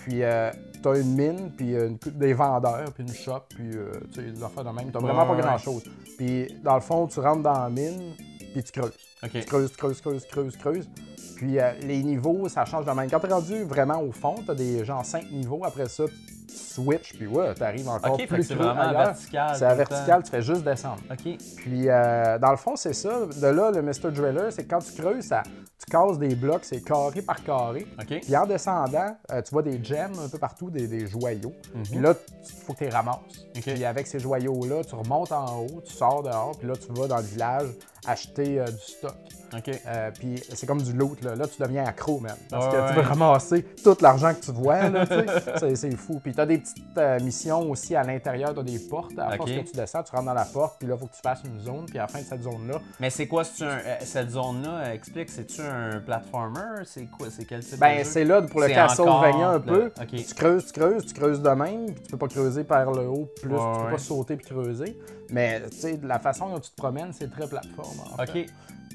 puis 0.00 0.22
euh, 0.22 0.50
t'as 0.82 1.00
une 1.00 1.14
mine, 1.14 1.52
puis 1.56 1.74
euh, 1.74 1.88
une 1.88 1.98
des 2.12 2.32
vendeurs, 2.32 2.92
puis 2.92 3.02
une 3.02 3.12
shop, 3.12 3.40
puis 3.50 3.70
euh, 3.74 3.92
tu 4.12 4.20
sais, 4.20 4.30
des 4.30 4.42
affaires 4.42 4.64
de 4.64 4.70
même. 4.70 4.90
T'as 4.90 4.98
vraiment 4.98 5.26
pas 5.26 5.36
grand-chose. 5.36 5.84
Puis 6.16 6.46
dans 6.62 6.74
le 6.74 6.80
fond, 6.80 7.06
tu 7.06 7.20
rentres 7.20 7.42
dans 7.42 7.62
la 7.62 7.70
mine, 7.70 8.14
puis 8.52 8.62
tu 8.62 8.72
creuses. 8.72 8.96
Ok. 9.22 9.30
Tu 9.32 9.44
creuses, 9.44 9.70
tu 9.70 9.76
creuses, 9.76 10.00
creuses, 10.00 10.26
creuses, 10.26 10.56
creuses. 10.56 10.88
Puis 11.36 11.58
euh, 11.58 11.72
les 11.82 12.02
niveaux, 12.02 12.48
ça 12.48 12.64
change 12.64 12.84
de 12.84 12.90
même. 12.90 13.10
Quand 13.10 13.20
t'es 13.20 13.32
rendu 13.32 13.64
vraiment 13.64 14.00
au 14.00 14.12
fond, 14.12 14.36
t'as 14.46 14.54
des 14.54 14.84
genre 14.84 15.04
5 15.04 15.30
niveaux. 15.30 15.64
Après 15.64 15.88
ça, 15.88 16.04
tu 16.06 16.54
switches, 16.54 17.14
puis 17.14 17.26
ouais, 17.26 17.54
t'arrives 17.54 17.88
encore 17.88 18.14
Ok, 18.14 18.20
fait 18.20 18.26
plus 18.26 18.42
c'est 18.42 18.54
vraiment 18.54 18.90
vertical. 18.90 19.56
C'est 19.56 19.64
à 19.64 19.74
vertical, 19.74 20.22
tu 20.22 20.30
fais 20.30 20.42
juste 20.42 20.64
descendre. 20.64 21.02
Ok. 21.10 21.36
Puis, 21.56 21.88
euh, 21.88 22.38
dans 22.38 22.50
le 22.50 22.56
fond, 22.56 22.76
c'est 22.76 22.94
ça. 22.94 23.26
De 23.26 23.46
là, 23.46 23.70
le 23.70 23.82
Mr. 23.82 24.10
Driller, 24.12 24.50
c'est 24.50 24.64
que 24.64 24.70
quand 24.70 24.80
tu 24.80 25.00
creuses, 25.00 25.24
ça, 25.24 25.42
tu 25.44 25.90
casses 25.90 26.18
des 26.18 26.34
blocs, 26.34 26.64
c'est 26.64 26.82
carré 26.82 27.22
par 27.22 27.42
carré. 27.42 27.86
Ok. 28.00 28.20
Puis 28.20 28.36
en 28.36 28.46
descendant, 28.46 29.16
euh, 29.30 29.42
tu 29.42 29.50
vois 29.52 29.62
des 29.62 29.82
gems 29.82 30.18
un 30.24 30.28
peu 30.28 30.38
partout, 30.38 30.70
des, 30.70 30.86
des 30.86 31.06
joyaux. 31.06 31.54
Puis 31.84 32.00
là, 32.00 32.14
il 32.42 32.64
faut 32.64 32.72
que 32.72 32.78
tu 32.78 32.84
les 32.84 32.90
ramasses. 32.90 33.18
Ok. 33.56 33.62
Puis 33.62 33.84
avec 33.84 34.06
ces 34.06 34.18
joyaux-là, 34.18 34.84
tu 34.84 34.94
remontes 34.94 35.32
en 35.32 35.60
haut, 35.60 35.82
tu 35.86 35.92
sors 35.92 36.22
dehors, 36.22 36.56
puis 36.58 36.68
là, 36.68 36.74
tu 36.74 36.92
vas 36.92 37.06
dans 37.06 37.18
le 37.18 37.22
village 37.22 37.68
acheter 38.06 38.60
euh, 38.60 38.66
du 38.66 38.78
stock. 38.78 39.14
Ok. 39.56 39.70
Euh, 39.86 40.10
puis 40.18 40.42
c'est 40.54 40.66
comme 40.66 40.82
du 40.82 40.92
loot, 40.92 41.22
là. 41.22 41.34
Là, 41.34 41.46
tu 41.46 41.60
deviens 41.62 41.84
accro, 41.86 42.20
man. 42.20 42.34
Parce 42.50 42.66
que 42.74 42.88
tu 42.88 42.94
veux 42.94 43.02
ramasser 43.02 43.62
tout 43.82 43.96
l'argent 44.00 44.34
que 44.34 44.40
tu 44.40 44.52
vois, 44.52 44.88
là. 44.88 45.04
C'est- 45.58 45.74
C'est 45.76 45.96
fou. 45.96 46.20
Puis 46.22 46.32
tu 46.34 46.40
as 46.40 46.46
des 46.46 46.58
petites 46.58 46.84
euh, 46.98 47.18
missions 47.20 47.70
aussi 47.70 47.94
à 47.96 48.02
l'intérieur, 48.02 48.54
tu 48.54 48.62
des 48.64 48.78
portes. 48.78 49.18
À 49.18 49.36
force 49.36 49.50
Ok. 49.50 49.56
que 49.64 49.70
tu 49.70 49.76
descends, 49.76 50.02
tu 50.02 50.12
rentres 50.12 50.26
dans 50.26 50.34
la 50.34 50.44
porte, 50.44 50.76
puis 50.78 50.88
là, 50.88 50.94
il 50.96 51.00
faut 51.00 51.06
que 51.06 51.14
tu 51.14 51.20
fasses 51.22 51.42
une 51.44 51.60
zone. 51.60 51.86
Puis 51.86 51.98
à 51.98 52.02
la 52.02 52.08
fin 52.08 52.20
de 52.20 52.24
cette 52.24 52.42
zone-là, 52.42 52.80
Mais 53.00 53.10
c'est 53.10 53.26
quoi, 53.26 53.44
c'est 53.44 53.64
un, 53.64 53.68
euh, 53.78 53.96
cette 54.00 54.30
zone-là, 54.30 54.92
explique, 54.94 55.30
c'est-tu 55.30 55.60
un 55.62 56.00
platformer? 56.00 56.84
C'est 56.84 57.06
quoi, 57.06 57.28
c'est 57.30 57.44
quel 57.44 57.60
type 57.64 57.74
de 57.74 57.80
Ben, 57.80 57.98
jeu? 57.98 58.04
c'est 58.04 58.24
là 58.24 58.42
pour 58.42 58.60
le 58.60 58.68
Castlevania 58.68 59.50
un 59.50 59.60
peu. 59.60 59.84
le-. 59.84 60.22
Tu 60.24 60.34
creuses, 60.34 60.66
tu 60.66 60.72
creuses, 60.80 61.06
tu 61.06 61.14
creuses 61.14 61.40
de 61.42 61.50
même, 61.50 61.86
puis 61.92 62.02
tu 62.04 62.10
peux 62.10 62.18
pas 62.18 62.28
creuser 62.28 62.64
par 62.64 62.90
le 62.92 63.06
haut 63.08 63.28
plus, 63.40 63.50
Ouais, 63.52 63.58
tu 63.58 63.78
peux 63.78 63.84
ouais. 63.86 63.90
pas 63.92 63.98
sauter 63.98 64.36
puis 64.36 64.46
creuser. 64.46 64.98
Mais 65.30 65.60
tu 65.70 65.76
sais, 65.76 65.96
de 65.96 66.06
la 66.06 66.18
façon 66.18 66.48
dont 66.48 66.58
tu 66.58 66.70
te 66.70 66.76
promènes, 66.76 67.12
c'est 67.12 67.30
très 67.30 67.46
plateforme. 67.46 67.98
en 68.12 68.24
fait. 68.24 68.40
Ok. 68.42 68.46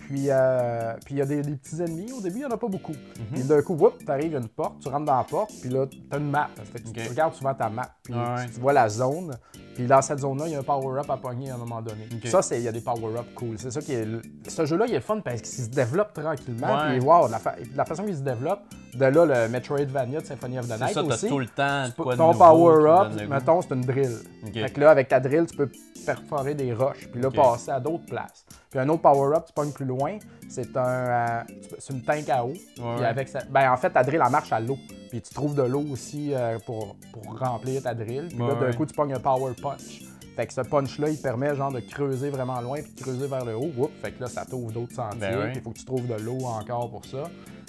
Puis 0.08 0.26
euh, 0.30 0.94
puis 1.06 1.16
il 1.16 1.18
y 1.18 1.22
a 1.22 1.26
des, 1.26 1.42
des 1.42 1.56
petits 1.56 1.82
ennemis. 1.82 2.12
Au 2.12 2.22
début, 2.22 2.38
il 2.38 2.40
n'y 2.40 2.46
en 2.46 2.52
a 2.52 2.58
pas 2.58 2.68
beaucoup. 2.68 2.92
Mhm. 2.92 3.26
Puis 3.34 3.44
d'un 3.44 3.62
coup, 3.62 3.78
tu 4.00 4.12
arrives, 4.12 4.26
il 4.28 4.32
y 4.34 4.36
a 4.36 4.40
une 4.40 4.48
porte, 4.48 4.80
tu 4.82 4.90
rentres 4.90 5.06
dans 5.06 5.18
la 5.18 5.24
porte, 5.24 5.52
puis 5.62 5.70
là, 5.70 5.86
tu 5.88 5.98
as 6.12 6.18
une 6.18 6.30
map. 6.30 6.50
Fait 6.72 6.82
que 6.82 6.90
tu- 6.90 7.10
regardes 7.10 7.34
souvent 7.34 7.54
ta 7.54 7.70
map, 7.70 7.90
puis 8.04 8.14
Ah 8.16 8.36
ouais. 8.38 8.46
tu 8.54 8.60
vois 8.60 8.74
la 8.74 8.90
zone. 8.90 9.36
Puis 9.76 9.86
dans 9.88 10.02
cette 10.02 10.20
zone-là, 10.20 10.46
il 10.48 10.52
y 10.54 10.56
a 10.56 10.60
un 10.60 10.64
power-up 10.64 11.10
à 11.10 11.18
pogner 11.18 11.50
à 11.50 11.56
un 11.56 11.58
moment 11.58 11.82
donné. 11.82 12.08
Ça, 12.26 12.42
c'est- 12.42 12.58
il 12.60 12.64
y 12.64 12.68
a 12.68 12.72
des 12.72 12.82
power-up 12.82 13.26
cool. 13.36 13.56
C'est 13.58 13.72
ça 13.72 13.82
qui 13.82 13.94
est. 13.94 14.08
Ce 14.48 14.66
jeu-là, 14.66 14.86
il 14.88 14.94
est 14.94 15.00
fun 15.02 15.20
parce 15.20 15.42
qu'il 15.42 15.64
se 15.64 15.70
développe 15.70 16.14
tranquillement. 16.14 16.78
Puis 16.90 17.00
wow, 17.00 17.28
la, 17.28 17.40
fa- 17.40 17.56
la 17.76 17.86
façon 17.86 18.04
qu'il 18.04 18.16
se 18.16 18.22
développe, 18.22 18.60
de 18.94 19.06
là, 19.06 19.26
le 19.26 19.50
Metroidvania 19.50 20.22
de 20.22 20.26
Symphony 20.26 20.60
of 20.60 20.68
the 20.68 20.74
C'est 20.78 20.80
Night 20.86 20.94
ça, 20.94 21.04
aussi. 21.04 21.28
tout 21.28 21.40
le 21.40 21.48
temps 21.48 21.86
quoi 21.98 22.16
ton 22.16 22.34
power-up, 22.34 23.12
mettons, 23.30 23.62
c'est 23.62 23.74
une 23.74 23.82
drill. 23.82 24.18
Ok. 24.46 24.54
Fait 24.54 24.70
que 24.72 24.80
là, 24.80 24.92
avec 24.92 25.08
ta 25.08 25.20
drill, 25.20 25.46
tu 25.48 25.56
peux 25.58 25.70
perforer 26.06 26.54
des 26.54 26.74
roches, 26.74 27.08
puis 27.12 27.22
là, 27.22 27.32
passer 27.32 27.72
à 27.72 27.80
d'autres 27.80 28.06
places. 28.06 28.46
Puis 28.70 28.80
un 28.80 28.90
autre 28.90 29.02
power-up, 29.04 29.46
tu 29.48 29.54
pognes 29.54 29.72
plus 29.72 29.86
loin, 29.86 30.18
c'est 30.50 30.76
un, 30.76 30.84
euh, 30.86 31.42
c'est 31.80 31.94
une 31.94 32.02
tank 32.02 32.28
à 32.30 32.44
eau. 32.46 32.54
Puis 32.76 32.84
ouais. 32.84 33.06
avec 33.06 33.28
ça, 33.30 33.40
ben, 33.50 33.72
en 33.72 33.78
fait, 33.78 33.92
ta 33.92 34.04
drill, 34.04 34.22
elle 34.24 34.32
marche 34.32 34.52
à 34.52 34.60
l'eau. 34.60 34.78
Puis 35.10 35.22
tu 35.22 35.32
trouves 35.34 35.54
de 35.56 35.62
l'eau 35.62 35.84
aussi 35.92 36.34
euh, 36.34 36.58
pour, 36.66 36.96
pour 37.14 37.38
remplir 37.40 37.84
ta 37.84 37.94
drill. 37.94 38.28
Puis 38.30 38.38
là, 38.40 38.56
d'un 38.56 38.74
coup, 38.74 38.86
tu 38.86 38.94
pognes 38.96 39.14
un 39.14 39.20
power 39.20 39.54
punch. 39.64 40.02
Fait 40.36 40.48
que 40.48 40.54
ce 40.54 40.62
punch-là, 40.62 41.10
il 41.10 41.18
permet 41.22 41.56
genre 41.56 41.72
de 41.72 41.80
creuser 41.80 42.30
vraiment 42.30 42.60
loin 42.60 42.80
puis 42.82 42.92
de 42.92 43.02
creuser 43.02 43.28
vers 43.28 43.46
le 43.46 43.56
haut. 43.56 43.72
Oups, 43.78 43.92
fait 44.02 44.12
que 44.12 44.22
là, 44.22 44.28
ça 44.28 44.46
t'ouvre 44.46 44.72
d'autres 44.72 44.94
sentiers. 44.94 45.20
Ben 45.20 45.52
Il 45.56 45.62
faut 45.62 45.70
que 45.72 45.78
tu 45.80 45.86
trouves 45.86 46.08
de 46.08 46.16
l'eau 46.16 46.40
encore 46.46 46.90
pour 46.90 47.06
ça. 47.06 47.24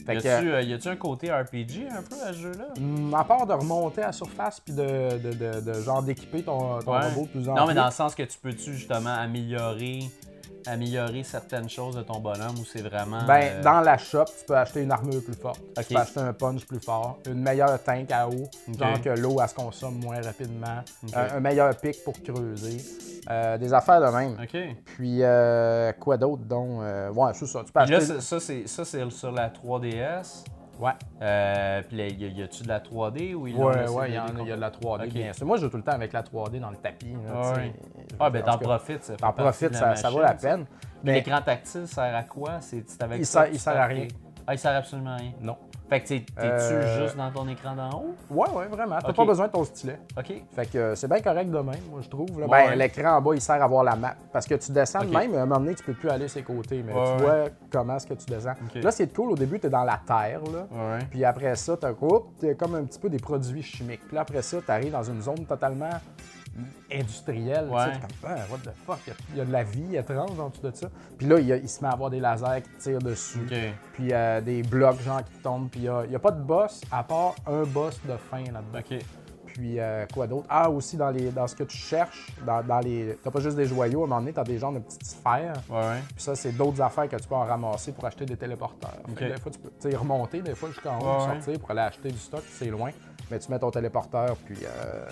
Fait 0.06 0.16
Y 0.16 0.28
a-tu, 0.28 0.50
euh, 0.50 0.60
y 0.62 0.72
a-tu 0.74 0.88
un 0.88 0.96
côté 0.96 1.30
RPG 1.32 1.86
un 1.90 2.02
peu 2.02 2.16
à 2.26 2.32
ce 2.32 2.38
jeu-là? 2.38 2.66
hum, 2.78 3.14
à 3.14 3.24
part 3.24 3.46
de 3.46 3.52
remonter 3.54 4.02
à 4.02 4.06
la 4.08 4.12
surface 4.12 4.60
puis 4.60 4.74
de, 4.74 4.82
de, 5.18 5.32
de- 5.32 5.60
de 5.60 5.72
genre 5.82 6.02
d'équiper 6.02 6.42
ton, 6.42 6.78
ton 6.80 6.92
Ouais. 6.92 7.08
robot 7.08 7.22
de 7.22 7.28
plus 7.28 7.48
en 7.48 7.54
Non, 7.54 7.64
plus. 7.64 7.68
mais 7.68 7.74
dans 7.80 7.86
le 7.86 7.90
sens 7.90 8.14
que 8.14 8.22
tu 8.22 8.38
peux-tu 8.38 8.74
justement 8.74 9.14
améliorer, 9.14 10.00
améliorer 10.66 11.22
certaines 11.22 11.68
choses 11.68 11.96
de 11.96 12.02
ton 12.02 12.20
bonhomme 12.20 12.58
ou 12.60 12.64
c'est 12.64 12.80
vraiment. 12.82 13.24
Ben, 13.26 13.52
euh, 13.58 13.62
dans 13.62 13.80
la 13.80 13.98
shop, 13.98 14.24
tu 14.38 14.44
peux 14.46 14.56
acheter 14.56 14.82
une 14.82 14.90
armure 14.92 15.22
plus 15.22 15.34
forte. 15.34 15.60
Tu 15.76 15.84
peux 15.94 16.00
acheter 16.00 16.20
un 16.20 16.32
punch 16.32 16.64
plus 16.66 16.80
fort, 16.80 17.18
une 17.26 17.40
meilleure 17.42 17.82
tank 17.82 18.10
à 18.10 18.28
eau, 18.28 18.44
Ok. 18.68 18.78
genre 18.78 19.00
que 19.00 19.08
l'eau, 19.10 19.40
elle 19.40 19.48
se 19.48 19.54
consomme 19.54 19.98
moins 20.00 20.20
rapidement, 20.22 20.78
Ok. 21.06 21.14
un, 21.14 21.36
un 21.36 21.40
meilleur 21.40 21.76
pic 21.76 21.96
pour 22.04 22.14
creuser, 22.22 22.78
euh, 23.30 23.58
des 23.58 23.72
affaires 23.72 24.00
de 24.00 24.16
même. 24.16 24.36
OK. 24.42 24.76
Puis, 24.84 25.18
euh, 25.22 25.92
quoi 25.92 26.16
d'autre, 26.16 26.42
donc? 26.44 26.82
euh, 26.82 27.10
ouais, 27.10 27.32
c'est 27.34 27.46
ça. 27.46 27.62
Tu 27.64 27.72
peux 27.72 27.80
là, 27.80 27.84
acheter... 27.84 28.00
c'est- 28.00 28.20
ça, 28.20 28.40
c'est, 28.40 28.66
ça, 28.66 28.84
c'est 28.84 29.10
sur 29.10 29.32
la 29.32 29.50
3DS. 29.50 30.44
Ouais, 30.80 30.90
Euh, 31.22 31.82
puis 31.86 31.96
là, 31.96 32.08
y, 32.08 32.42
a-tu 32.42 32.64
de 32.64 32.68
la 32.68 32.80
3D 32.80 33.32
ou 33.32 33.46
l'ont 33.46 33.66
ouais, 33.68 33.88
ouais, 33.88 34.08
il 34.10 34.14
y, 34.14 34.18
en 34.18 34.26
il 34.42 34.48
y 34.48 34.50
a 34.50 34.56
de 34.56 34.60
la 34.60 34.70
3D, 34.70 35.04
Ok. 35.06 35.12
bien 35.12 35.32
sûr. 35.32 35.46
Moi, 35.46 35.56
je 35.56 35.62
joue 35.62 35.68
tout 35.68 35.76
le 35.76 35.84
temps 35.84 35.92
avec 35.92 36.12
la 36.12 36.22
3D 36.24 36.58
dans 36.58 36.70
le 36.70 36.76
tapis. 36.76 37.12
là, 37.24 37.52
ouais. 37.52 37.72
Ah, 38.20 38.30
ben 38.30 38.42
en 38.42 38.52
t'en 38.52 38.58
profites. 38.58 39.12
T'en 39.18 39.32
profites, 39.32 39.74
ça, 39.74 39.96
ça 39.96 40.10
vaut 40.10 40.20
la 40.20 40.34
peine. 40.34 40.64
Mais 41.02 41.14
L'écran 41.14 41.40
tactile 41.42 41.86
sert 41.86 42.14
à 42.16 42.22
quoi? 42.22 42.52
C'est, 42.60 42.84
avec 43.02 43.18
Il 43.20 43.26
sert- 43.26 43.48
il 43.52 43.58
sert 43.58 43.78
à 43.78 43.84
rien. 43.86 44.06
tes- 44.06 44.14
Ah, 44.46 44.54
il 44.54 44.58
sert 44.58 44.76
absolument 44.76 45.12
à 45.12 45.16
rien. 45.16 45.32
non. 45.40 45.56
Fait 45.88 46.00
que 46.00 46.08
t'es- 46.08 46.20
t'es-tu 46.20 46.40
Euh, 46.74 47.02
juste 47.04 47.14
dans 47.16 47.30
ton 47.30 47.46
écran 47.46 47.74
d'en 47.74 47.90
haut? 47.90 48.14
Ouais, 48.30 48.48
ouais, 48.50 48.66
vraiment. 48.68 48.96
T'as 49.00 49.10
Ok. 49.10 49.16
pas 49.16 49.24
besoin 49.26 49.46
de 49.48 49.52
ton 49.52 49.64
stylet. 49.64 49.98
OK. 50.18 50.32
Fait 50.54 50.66
que 50.66 50.78
euh, 50.78 50.94
c'est 50.94 51.08
bien 51.08 51.20
correct 51.20 51.50
de 51.50 51.58
même, 51.58 51.74
moi, 51.90 52.00
je 52.02 52.08
trouve. 52.08 52.40
là. 52.40 52.46
Ouais, 52.46 52.68
Ben, 52.70 52.78
l'écran 52.78 53.16
en 53.18 53.20
bas, 53.20 53.32
il 53.34 53.40
sert 53.42 53.62
à 53.62 53.66
voir 53.66 53.84
la 53.84 53.94
map. 53.94 54.14
Parce 54.32 54.46
que 54.46 54.54
tu 54.54 54.72
descends 54.72 55.00
de 55.00 55.08
Ok. 55.08 55.12
même, 55.12 55.34
à 55.34 55.42
un 55.42 55.46
moment 55.46 55.60
donné, 55.60 55.74
tu 55.74 55.84
peux 55.84 55.92
plus 55.92 56.08
aller 56.08 56.26
sur 56.26 56.38
les 56.38 56.44
côtés. 56.44 56.82
Mais 56.82 56.92
Ouais, 56.94 57.16
tu 57.18 57.22
vois 57.22 57.34
comment 57.70 57.96
est-ce 57.96 58.06
que 58.06 58.14
tu 58.14 58.24
descends. 58.26 58.54
Là, 58.82 58.90
c'est 58.90 59.14
cool. 59.14 59.32
Au 59.32 59.36
début, 59.36 59.60
tu 59.60 59.66
es 59.66 59.70
dans 59.70 59.84
la 59.84 60.00
terre, 60.06 60.40
là. 60.52 60.66
Ouais. 60.70 60.98
Puis 61.10 61.22
après 61.22 61.54
ça, 61.54 61.76
tu 61.76 61.86
as 61.86 62.54
comme 62.54 62.74
un 62.76 62.84
petit 62.84 62.98
peu 62.98 63.10
des 63.10 63.18
produits 63.18 63.62
chimiques. 63.62 64.06
Puis 64.06 64.14
là, 64.14 64.22
après 64.22 64.40
ça, 64.42 64.56
tu 64.64 64.70
arrives 64.70 64.92
dans 64.92 65.02
une 65.04 65.20
zone 65.20 65.44
totalement 65.46 65.90
industrielle. 66.92 67.68
tu 67.70 67.76
sais, 67.78 67.86
Ouais. 67.86 67.92
comme, 68.00 68.30
Ah, 68.30 68.36
what 68.50 68.58
the 68.58 68.74
fuck, 68.86 68.98
il 69.32 69.38
y 69.38 69.40
a- 69.40 69.44
de 69.44 69.52
la 69.52 69.62
vie 69.64 69.96
étrange 69.96 70.38
en 70.38 70.48
dessous 70.48 70.62
de 70.62 70.70
ça. 70.74 70.88
Puis 71.18 71.26
là, 71.26 71.38
il, 71.40 71.46
y 71.46 71.52
a- 71.52 71.56
il 71.56 71.68
se 71.68 71.82
met 71.82 71.88
à 71.88 71.92
avoir 71.92 72.10
des 72.10 72.20
lasers 72.20 72.62
qui 72.62 72.70
tirent 72.78 72.98
dessus. 73.00 73.40
OK. 73.50 73.56
Puis 73.94 74.08
euh, 74.12 74.40
des 74.40 74.62
blocs, 74.62 75.00
genre, 75.02 75.22
qui 75.24 75.32
tombent. 75.42 75.68
Puis 75.70 75.80
il 75.80 76.08
n'y 76.10 76.16
a, 76.16 76.18
pas 76.18 76.30
de 76.30 76.42
boss, 76.42 76.80
à 76.90 77.02
part 77.02 77.34
un 77.46 77.62
boss 77.64 78.00
de 78.08 78.16
fin 78.16 78.38
là-dedans. 78.44 78.78
OK. 78.78 78.98
Puis 79.46 79.78
euh, 79.78 80.04
quoi 80.12 80.26
d'autre? 80.26 80.46
Ah, 80.48 80.68
aussi 80.68 80.96
dans, 80.96 81.10
les, 81.10 81.30
dans 81.30 81.46
ce 81.46 81.54
que 81.54 81.62
tu 81.62 81.76
cherches, 81.76 82.28
dans, 82.44 82.60
dans 82.64 82.80
les. 82.80 83.16
T'as 83.22 83.30
pas 83.30 83.38
juste 83.38 83.56
des 83.56 83.66
joyaux, 83.66 84.00
à 84.02 84.04
un 84.04 84.08
moment 84.08 84.20
donné, 84.20 84.32
t'as 84.32 84.42
des 84.42 84.58
genres 84.58 84.72
de 84.72 84.80
petites 84.80 85.04
sphères. 85.06 85.52
Ouais, 85.70 85.76
ouais. 85.76 86.00
Puis 86.12 86.24
ça, 86.24 86.34
c'est 86.34 86.50
d'autres 86.52 86.80
affaires 86.82 87.08
que 87.08 87.14
tu 87.16 87.28
peux 87.28 87.36
en 87.36 87.44
ramasser 87.44 87.92
pour 87.92 88.04
acheter 88.04 88.24
des 88.26 88.36
téléporteurs. 88.36 88.96
Des 89.16 89.36
fois, 89.38 89.52
tu 89.52 89.58
peux 89.90 89.96
remonter, 89.96 90.40
des 90.42 90.56
fois 90.56 90.70
jusqu'en 90.70 90.98
haut, 90.98 91.04
Ouais, 91.04 91.26
ouais. 91.28 91.34
sortir 91.40 91.60
pour 91.60 91.70
aller 91.70 91.80
acheter 91.82 92.10
du 92.10 92.18
stock, 92.18 92.42
c'est 92.50 92.66
loin. 92.66 92.90
Mais 93.30 93.38
tu 93.38 93.48
mets 93.52 93.58
ton 93.60 93.70
téléporteur, 93.70 94.36
puis 94.44 94.56
euh, 94.64 95.06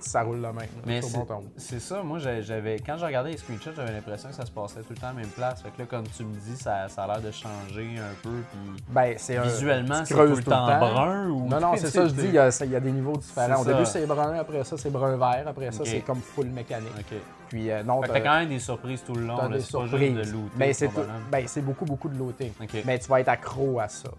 ça 0.00 0.22
roule 0.22 0.36
le 0.40 0.52
même. 0.52 0.68
Mais 0.86 1.02
c'est, 1.02 1.18
bon 1.18 1.24
ton- 1.24 1.44
c'est 1.56 1.80
ça, 1.80 2.02
moi 2.02 2.18
j'avais 2.18 2.76
quand 2.80 2.96
je 2.98 3.04
regardais 3.04 3.30
les 3.32 3.36
screenshots, 3.36 3.72
j'avais 3.74 3.92
l'impression 3.92 4.28
que 4.28 4.34
ça 4.34 4.44
se 4.46 4.50
passait 4.50 4.80
tout 4.80 4.90
le 4.92 4.96
temps 4.96 5.08
à 5.08 5.12
la 5.12 5.16
même 5.20 5.28
place. 5.28 5.62
Fait 5.62 5.70
que 5.70 5.80
là, 5.80 5.86
comme 5.86 6.04
tu 6.08 6.24
me 6.24 6.34
dis, 6.34 6.56
ça, 6.56 6.88
ça 6.88 7.04
a 7.04 7.06
l'air 7.06 7.20
de 7.20 7.30
changer 7.30 7.96
un 7.98 8.14
peu. 8.22 8.30
Puis 8.50 8.84
Ben, 8.88 9.14
c'est 9.18 9.38
visuellement, 9.38 10.04
c'est 10.04 10.14
tout 10.14 10.20
creuses 10.20 10.38
le 10.38 10.44
temps 10.44 10.66
brun 10.78 11.28
ou. 11.28 11.48
Non, 11.48 11.60
non, 11.60 11.72
c'est 11.76 11.88
ça, 11.90 12.06
je 12.06 12.12
dis, 12.12 12.26
il 12.26 12.34
y, 12.34 12.38
a, 12.38 12.50
ça- 12.50 12.64
il 12.64 12.72
y 12.72 12.76
a 12.76 12.80
des 12.80 12.92
niveaux 12.92 13.16
différents. 13.16 13.60
Au 13.60 13.64
début, 13.64 13.86
c'est 13.86 14.06
brun, 14.06 14.34
après 14.38 14.64
ça, 14.64 14.76
c'est 14.76 14.90
brun-vert, 14.90 15.44
après 15.46 15.70
ça, 15.72 15.84
c'est 15.84 16.00
comme 16.00 16.20
full 16.20 16.46
mécanique. 16.46 16.92
Ok. 16.98 17.18
Puis 17.48 17.70
euh, 17.70 17.82
non, 17.82 18.02
t'as- 18.02 18.20
quand 18.20 18.38
même 18.40 18.48
des 18.50 18.58
surprises 18.58 19.02
tout 19.02 19.14
le 19.14 19.22
long. 19.24 19.36
T'as 19.38 19.48
des 19.48 19.54
pas 19.54 19.86
juste 19.86 19.92
de 20.28 20.32
looter. 20.32 20.52
Ben, 20.56 20.74
c'est 20.74 20.88
tout- 20.88 21.00
ben, 21.32 21.44
c'est 21.48 21.62
beaucoup, 21.62 21.86
beaucoup 21.86 22.08
de 22.10 22.18
looting. 22.18 22.52
Mais 22.84 22.98
tu 22.98 23.08
vas 23.08 23.20
être 23.20 23.28
accro 23.28 23.80
à 23.80 23.88
ça. 23.88 24.10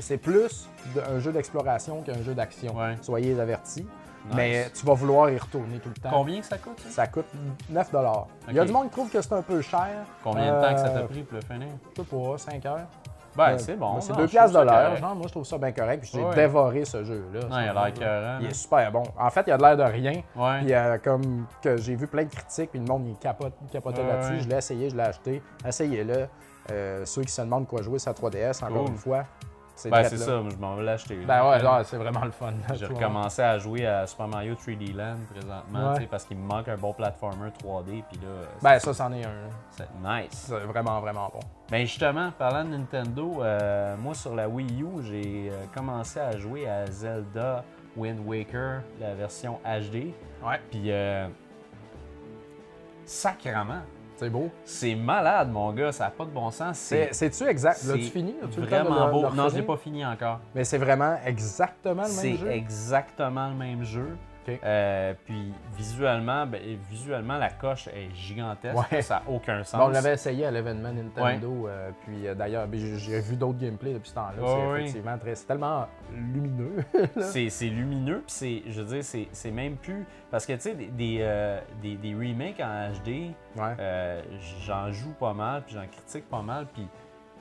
C'est- 0.00 0.18
plus 0.18 0.68
un 1.10 1.18
jeu 1.18 1.32
d'exploration 1.32 2.02
qu'un 2.02 2.22
jeu 2.22 2.34
d'action. 2.34 2.76
Ouais. 2.76 2.96
Soyez 3.02 3.38
avertis. 3.40 3.86
Nice. 4.26 4.34
Mais 4.34 4.70
tu 4.74 4.86
vas 4.86 4.94
vouloir 4.94 5.30
y 5.30 5.36
retourner 5.38 5.78
tout 5.80 5.90
le 5.90 5.94
temps. 6.00 6.10
Combien 6.10 6.42
ça 6.42 6.56
coûte 6.58 6.80
ça? 6.80 6.90
Ça 6.90 7.06
coûte 7.06 7.26
9 7.70 7.90
Il 8.48 8.54
y 8.54 8.58
a 8.58 8.64
du 8.64 8.72
monde 8.72 8.84
qui 8.84 8.90
trouve 8.92 9.10
que 9.10 9.20
c'est 9.20 9.32
un 9.32 9.42
peu 9.42 9.60
cher. 9.60 9.88
Combien 10.22 10.56
de 10.56 10.62
temps 10.62 10.72
que 10.74 10.80
ça 10.80 10.88
t'a 10.90 11.00
Euh, 11.00 11.06
pris 11.06 11.22
pour 11.22 11.36
le 11.36 11.42
finir? 11.42 11.68
Je 11.96 12.02
sais 12.02 12.08
pas, 12.08 12.38
5 12.38 12.66
heures. 12.66 12.86
Ben, 13.36 13.50
Euh, 13.54 13.58
c'est 13.58 13.74
bon. 13.74 14.00
C'est 14.00 14.12
non, 14.12 14.18
2 14.20 14.26
je 14.26 14.30
piastres 14.30 14.60
de 14.60 14.64
l'heure. 14.64 14.96
Genre, 14.96 15.14
moi, 15.16 15.26
je 15.26 15.32
trouve 15.32 15.44
ça 15.44 15.58
bien 15.58 15.72
correct. 15.72 16.00
Puis 16.02 16.10
j'ai 16.14 16.24
Ouais. 16.24 16.34
dévoré 16.36 16.84
ce 16.84 17.02
jeu-là. 17.02 17.40
Non, 17.40 17.60
il 17.60 17.68
a 17.68 17.72
l'air 17.72 17.86
écœurant. 17.88 18.38
Il 18.40 18.46
est 18.46 18.54
super 18.54 18.92
bon. 18.92 19.02
En 19.18 19.28
fait, 19.30 19.42
il 19.48 19.52
a 19.52 19.56
de 19.58 19.62
l'air 19.62 19.76
de 19.76 19.82
rien. 19.82 20.22
Ouais. 20.36 20.60
Puis 20.60 20.72
euh, 20.72 20.98
comme 21.02 21.46
que 21.60 21.76
j'ai 21.76 21.96
vu 21.96 22.06
plein 22.06 22.22
de 22.24 22.30
critiques, 22.30 22.70
puis 22.70 22.78
le 22.78 22.86
monde 22.86 23.06
il 23.08 23.16
capote, 23.16 23.52
il 23.62 23.68
capotait 23.68 24.02
Ouais, 24.02 24.06
là-dessus. 24.08 24.40
Je 24.44 24.48
l'ai 24.48 24.56
essayé, 24.56 24.88
je 24.88 24.96
l'ai 24.96 25.02
acheté. 25.02 25.42
Essayez-le. 25.66 26.28
Euh, 26.70 27.04
ceux 27.04 27.22
qui 27.22 27.32
se 27.32 27.42
demandent 27.42 27.66
quoi 27.66 27.82
jouer 27.82 27.98
la 28.06 28.12
3DS, 28.14 28.62
encore 28.64 28.84
Cool. 28.84 28.88
une 28.92 28.96
fois, 28.96 29.24
c'est 29.76 29.90
Ben, 29.90 30.04
c'est 30.04 30.16
ça, 30.18 30.40
je 30.48 30.56
m'en 30.56 30.76
vais 30.76 30.84
l'acheter. 30.84 31.16
Ben 31.26 31.48
ouais, 31.50 31.58
genre, 31.60 31.84
c'est 31.84 31.96
vraiment 31.96 32.24
le 32.24 32.30
fun. 32.30 32.52
J'ai 32.74 32.86
recommencé 32.86 33.42
à 33.42 33.58
jouer 33.58 33.86
à 33.86 34.06
Super 34.06 34.28
Mario 34.28 34.54
3D 34.54 34.94
Land 34.94 35.16
présentement, 35.30 35.94
Ouais. 35.94 36.06
parce 36.10 36.24
qu'il 36.24 36.36
me 36.36 36.46
manque 36.46 36.68
un 36.68 36.76
bon 36.76 36.92
platformer 36.92 37.50
3D, 37.62 38.04
puis 38.08 38.20
là, 38.22 38.46
Ben 38.62 38.78
ça, 38.78 38.94
c'en 38.94 39.12
est 39.12 39.24
un. 39.24 39.28
là. 39.28 39.48
c'est 39.70 39.88
nice. 40.02 40.28
C'est 40.48 40.58
vraiment, 40.60 41.00
vraiment 41.00 41.28
bon. 41.32 41.40
Ben 41.70 41.84
justement, 41.86 42.30
parlant 42.38 42.64
de 42.64 42.70
Nintendo, 42.76 43.42
euh, 43.42 43.96
moi 43.96 44.14
sur 44.14 44.34
la 44.34 44.48
Wii 44.48 44.82
U, 44.82 45.02
j'ai 45.02 45.48
euh, 45.50 45.64
commencé 45.74 46.20
à 46.20 46.36
jouer 46.36 46.68
à 46.68 46.86
Zelda 46.86 47.64
Wind 47.96 48.20
Waker, 48.26 48.82
la 49.00 49.14
version 49.14 49.58
HD, 49.64 50.12
Ouais. 50.44 50.60
puis 50.70 50.90
euh, 50.92 51.26
sacrement, 53.04 53.82
C'est 54.16 54.30
beau. 54.30 54.48
c'est 54.64 54.94
malade 54.94 55.50
mon 55.50 55.72
gars, 55.72 55.90
ça 55.92 56.04
n'a 56.04 56.10
pas 56.10 56.24
de 56.24 56.30
bon 56.30 56.50
sens. 56.50 56.78
C'est- 56.78 57.08
C'est 57.12 57.30
C'est-tu 57.32 57.50
exact? 57.50 57.78
c'est 57.78 57.88
L'as-tu 57.88 58.10
fini? 58.10 58.34
Temps 58.34 58.46
de 58.46 58.60
vraiment 58.66 59.06
le- 59.06 59.12
beau. 59.12 59.22
le 59.30 59.34
non, 59.36 59.48
je 59.48 59.56
l'ai 59.56 59.62
pas 59.62 59.76
fini 59.76 60.04
encore. 60.06 60.40
Mais 60.54 60.64
c'est 60.64 60.78
vraiment 60.78 61.16
exactement 61.26 62.02
le 62.02 62.08
C'est 62.08 62.28
même 62.30 62.38
jeu. 62.38 62.50
exactement 62.50 63.48
le 63.48 63.54
même 63.54 63.82
jeu. 63.84 64.16
Euh, 64.48 65.14
puis 65.24 65.52
visuellement, 65.76 66.46
ben, 66.46 66.60
visuellement, 66.90 67.38
la 67.38 67.50
coche 67.50 67.88
est 67.88 68.14
gigantesque. 68.14 68.76
Ouais. 68.92 69.02
Ça 69.02 69.22
n'a 69.24 69.30
aucun 69.32 69.62
sens. 69.64 69.80
Bon, 69.80 69.86
on 69.86 69.90
l'avait 69.90 70.14
essayé 70.14 70.46
à 70.46 70.50
l'événement 70.50 70.92
Nintendo, 70.92 71.68
euh, 71.68 71.90
puis 72.04 72.26
euh, 72.26 72.34
d'ailleurs, 72.34 72.66
ben, 72.66 72.78
j'ai 72.96 73.20
vu 73.20 73.36
d'autres 73.36 73.58
gameplays 73.58 73.94
depuis 73.94 74.10
ce 74.10 74.14
temps-là. 74.14 74.42
C'est 74.46 74.80
effectivement 74.80 75.18
très. 75.18 75.34
C'est 75.34 75.46
tellement 75.46 75.86
lumineux. 76.12 76.84
C'est 77.20 77.68
lumineux, 77.68 78.22
puis 78.26 78.34
c'est, 78.34 78.62
je 78.68 78.80
veux 78.82 78.86
dire, 78.94 79.04
c'est, 79.04 79.28
c'est 79.32 79.50
même 79.50 79.76
plus. 79.76 80.06
Parce 80.30 80.46
que, 80.46 80.52
tu 80.54 80.60
sais, 80.60 80.74
des, 80.74 80.86
des, 80.86 81.58
des- 81.82 81.96
des 81.96 82.14
remakes 82.14 82.60
en 82.60 82.90
HD, 82.92 83.32
ouais. 83.56 84.22
j'en 84.66 84.90
joue 84.90 85.12
pas 85.12 85.32
mal, 85.32 85.62
puis 85.64 85.74
j'en 85.74 85.86
critique 85.86 86.28
pas 86.28 86.42
mal, 86.42 86.66
puis 86.72 86.86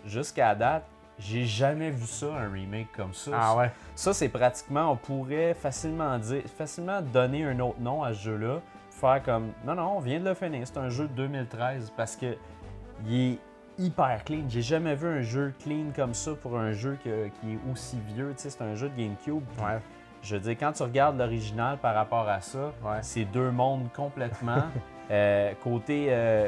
jusqu'à 0.06 0.54
date, 0.56 0.84
j'ai 1.20 1.46
jamais 1.46 1.92
vu 1.92 2.06
ça, 2.06 2.28
un 2.36 2.52
remake 2.52 2.92
comme 2.96 3.14
ça. 3.14 3.32
Ah 3.34 3.56
ouais. 3.56 3.72
Ça, 3.96 4.14
c'est 4.14 4.30
pratiquement, 4.30 4.92
on 4.92 4.96
pourrait 4.96 5.54
facilement 5.54 6.18
dire, 6.18 6.44
facilement 6.58 7.02
donner 7.02 7.46
un 7.46 7.60
autre 7.60 7.80
nom 7.80 8.04
à 8.04 8.14
ce 8.14 8.22
jeu-là, 8.24 8.62
faire 8.90 9.22
comme, 9.24 9.52
non, 9.66 9.76
non, 9.76 9.98
on 9.98 10.00
vient 10.00 10.20
de 10.20 10.26
le 10.28 10.34
finir, 10.34 10.66
c'est 10.66 10.78
un 10.78 10.90
jeu 10.90 11.08
de 11.08 11.14
2013, 11.14 11.94
parce 11.96 12.16
que 12.16 12.36
il 13.06 13.34
est 13.34 13.40
hyper 13.78 14.24
clean. 14.24 14.44
J'ai 14.50 14.62
jamais 14.62 14.96
vu 14.96 15.08
un 15.08 15.22
jeu 15.22 15.54
clean 15.64 15.92
comme 15.96 16.14
ça 16.14 16.32
pour 16.36 16.58
un 16.58 16.72
jeu 16.74 16.98
qui 17.02 17.10
est 17.10 17.32
aussi 17.72 17.98
vieux. 18.14 18.34
Tu 18.38 18.44
sais, 18.44 18.50
c'est 18.52 18.64
un 18.64 18.76
jeu 18.76 18.90
de 18.90 18.96
GameCube. 18.96 19.44
Ouais. 19.60 19.80
Je 20.22 20.36
veux 20.36 20.42
dire, 20.42 20.52
quand 20.60 20.72
tu 20.72 20.84
regardes 20.84 21.18
l'original 21.18 21.78
par 21.78 21.94
rapport 21.96 22.30
à 22.30 22.40
ça, 22.40 22.72
Ouais. 22.84 23.00
c'est 23.02 23.26
deux 23.26 23.52
mondes 23.52 23.92
complètement. 23.94 24.64
Euh, 25.12 25.52
côté, 25.64 26.08
euh, 26.10 26.48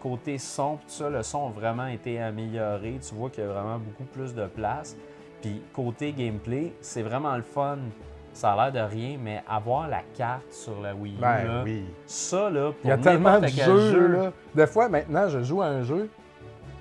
côté 0.00 0.38
son, 0.38 0.76
tout 0.76 0.82
ça, 0.88 1.10
le 1.10 1.22
son 1.22 1.48
a 1.48 1.50
vraiment 1.50 1.86
été 1.86 2.20
amélioré. 2.20 2.98
Tu 3.06 3.14
vois 3.14 3.30
qu'il 3.30 3.44
y 3.44 3.46
a 3.46 3.50
vraiment 3.50 3.78
beaucoup 3.78 4.04
plus 4.04 4.34
de 4.34 4.46
place. 4.46 4.96
Puis 5.42 5.60
côté 5.72 6.12
gameplay, 6.12 6.72
c'est 6.80 7.02
vraiment 7.02 7.36
le 7.36 7.42
fun. 7.42 7.78
Ça 8.32 8.52
a 8.52 8.70
l'air 8.70 8.72
de 8.88 8.94
rien, 8.94 9.16
mais 9.22 9.42
avoir 9.48 9.88
la 9.88 10.02
carte 10.16 10.52
sur 10.52 10.80
la 10.82 10.94
Wii 10.94 11.14
U, 11.14 11.18
Ben 11.20 11.44
là, 11.46 11.62
oui. 11.64 11.84
ça, 12.06 12.50
là, 12.50 12.70
pour 12.72 12.80
Il 12.84 12.88
y 12.88 12.92
a 12.92 12.98
tellement 12.98 13.40
de 13.40 13.46
jeux, 13.46 13.90
jeu, 13.90 14.06
là. 14.08 14.32
Des 14.54 14.66
fois, 14.66 14.88
maintenant, 14.90 15.26
je 15.28 15.42
joue 15.42 15.62
à 15.62 15.66
un 15.66 15.82
jeu, 15.82 16.10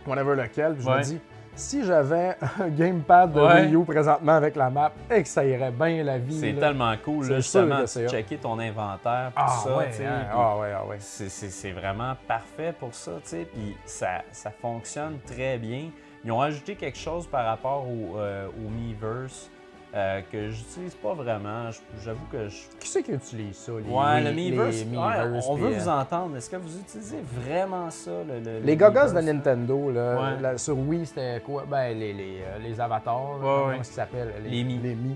whatever 0.05 0.36
lequel, 0.36 0.74
puis 0.75 0.84
je 0.84 0.89
Ouais. 0.89 0.98
me 0.98 1.03
dis, 1.03 1.20
si 1.56 1.84
j'avais 1.86 2.36
un 2.60 2.68
gamepad 2.70 3.34
de 3.34 3.40
Ouais. 3.42 3.62
Wii 3.66 3.76
U 3.76 3.84
présentement 3.86 4.34
avec 4.34 4.56
la 4.56 4.70
map, 4.70 4.92
et 5.10 5.24
que 5.24 5.28
ça 5.30 5.46
irait 5.46 5.72
bien 5.72 6.04
la 6.04 6.18
vie. 6.18 6.40
C'est 6.40 6.54
tellement 6.54 6.94
cool, 7.04 7.28
là, 7.30 7.36
justement, 7.38 7.82
de 7.82 7.86
checker 8.08 8.38
ton 8.38 8.60
inventaire, 8.60 9.32
Ah 9.36 9.48
ça, 9.64 9.78
ouais, 9.78 9.90
hein, 10.06 10.26
ah 10.34 10.58
ouais, 10.58 10.72
ah 10.76 10.86
ouais. 10.86 10.98
c'est- 11.00 11.72
vraiment 11.72 12.14
parfait 12.28 12.74
pour 12.80 12.94
ça, 12.94 13.12
tu 13.24 13.30
sais, 13.30 13.48
puis 13.52 13.76
ça, 13.86 14.22
ça 14.32 14.52
fonctionne 14.52 15.18
très 15.26 15.58
bien. 15.58 15.90
Ils 16.24 16.32
ont 16.32 16.42
ajouté 16.42 16.76
quelque 16.76 16.98
chose 16.98 17.28
par 17.28 17.46
rapport 17.46 17.86
au, 17.88 18.18
euh, 18.18 18.48
au 18.48 18.70
Miiverse 18.70 19.50
euh, 19.96 20.22
que 20.32 20.50
j'utilise 20.50 20.94
pas 20.96 21.14
vraiment. 21.14 21.70
J'avoue 22.04 22.25
que 22.32 22.50
je... 22.50 22.56
Qui 22.80 22.88
c'est 22.90 23.02
qui 23.04 23.12
utilise 23.14 23.56
ça? 23.56 23.72
Les, 23.72 23.90
Ouais, 23.94 24.22
le 24.22 24.30
les- 24.30 24.36
Miiverse, 24.36 24.82
ouais, 24.84 25.42
on 25.48 25.56
veut 25.56 25.70
vous 25.70 25.88
euh, 25.90 25.92
entendre. 26.02 26.36
Est-ce 26.38 26.50
que 26.50 26.58
vous 26.58 26.78
utilisez 26.80 27.20
vraiment 27.42 27.90
ça, 27.90 28.12
le, 28.28 28.40
le- 28.40 28.60
Les 28.60 28.75
le 28.75 28.80
gogos 28.80 29.14
de? 29.14 29.22
Nintendo, 29.22 29.92
là, 29.92 30.16
Ouais. 30.36 30.42
là, 30.42 30.58
sur 30.58 30.78
Wii, 30.78 31.06
c'était 31.06 31.42
quoi? 31.46 31.66
Ben, 31.70 31.98
les, 31.98 32.14
les, 32.14 32.40
euh, 32.42 32.58
les 32.62 32.80
avatars, 32.80 33.36
Ouais, 33.40 33.40
comment 33.42 33.75
qu'ils 33.75 33.86
s'appellent? 33.86 34.34
Les 34.44 34.64
Mi. 34.64 34.80
Les 34.80 34.96
Mi. 34.96 35.16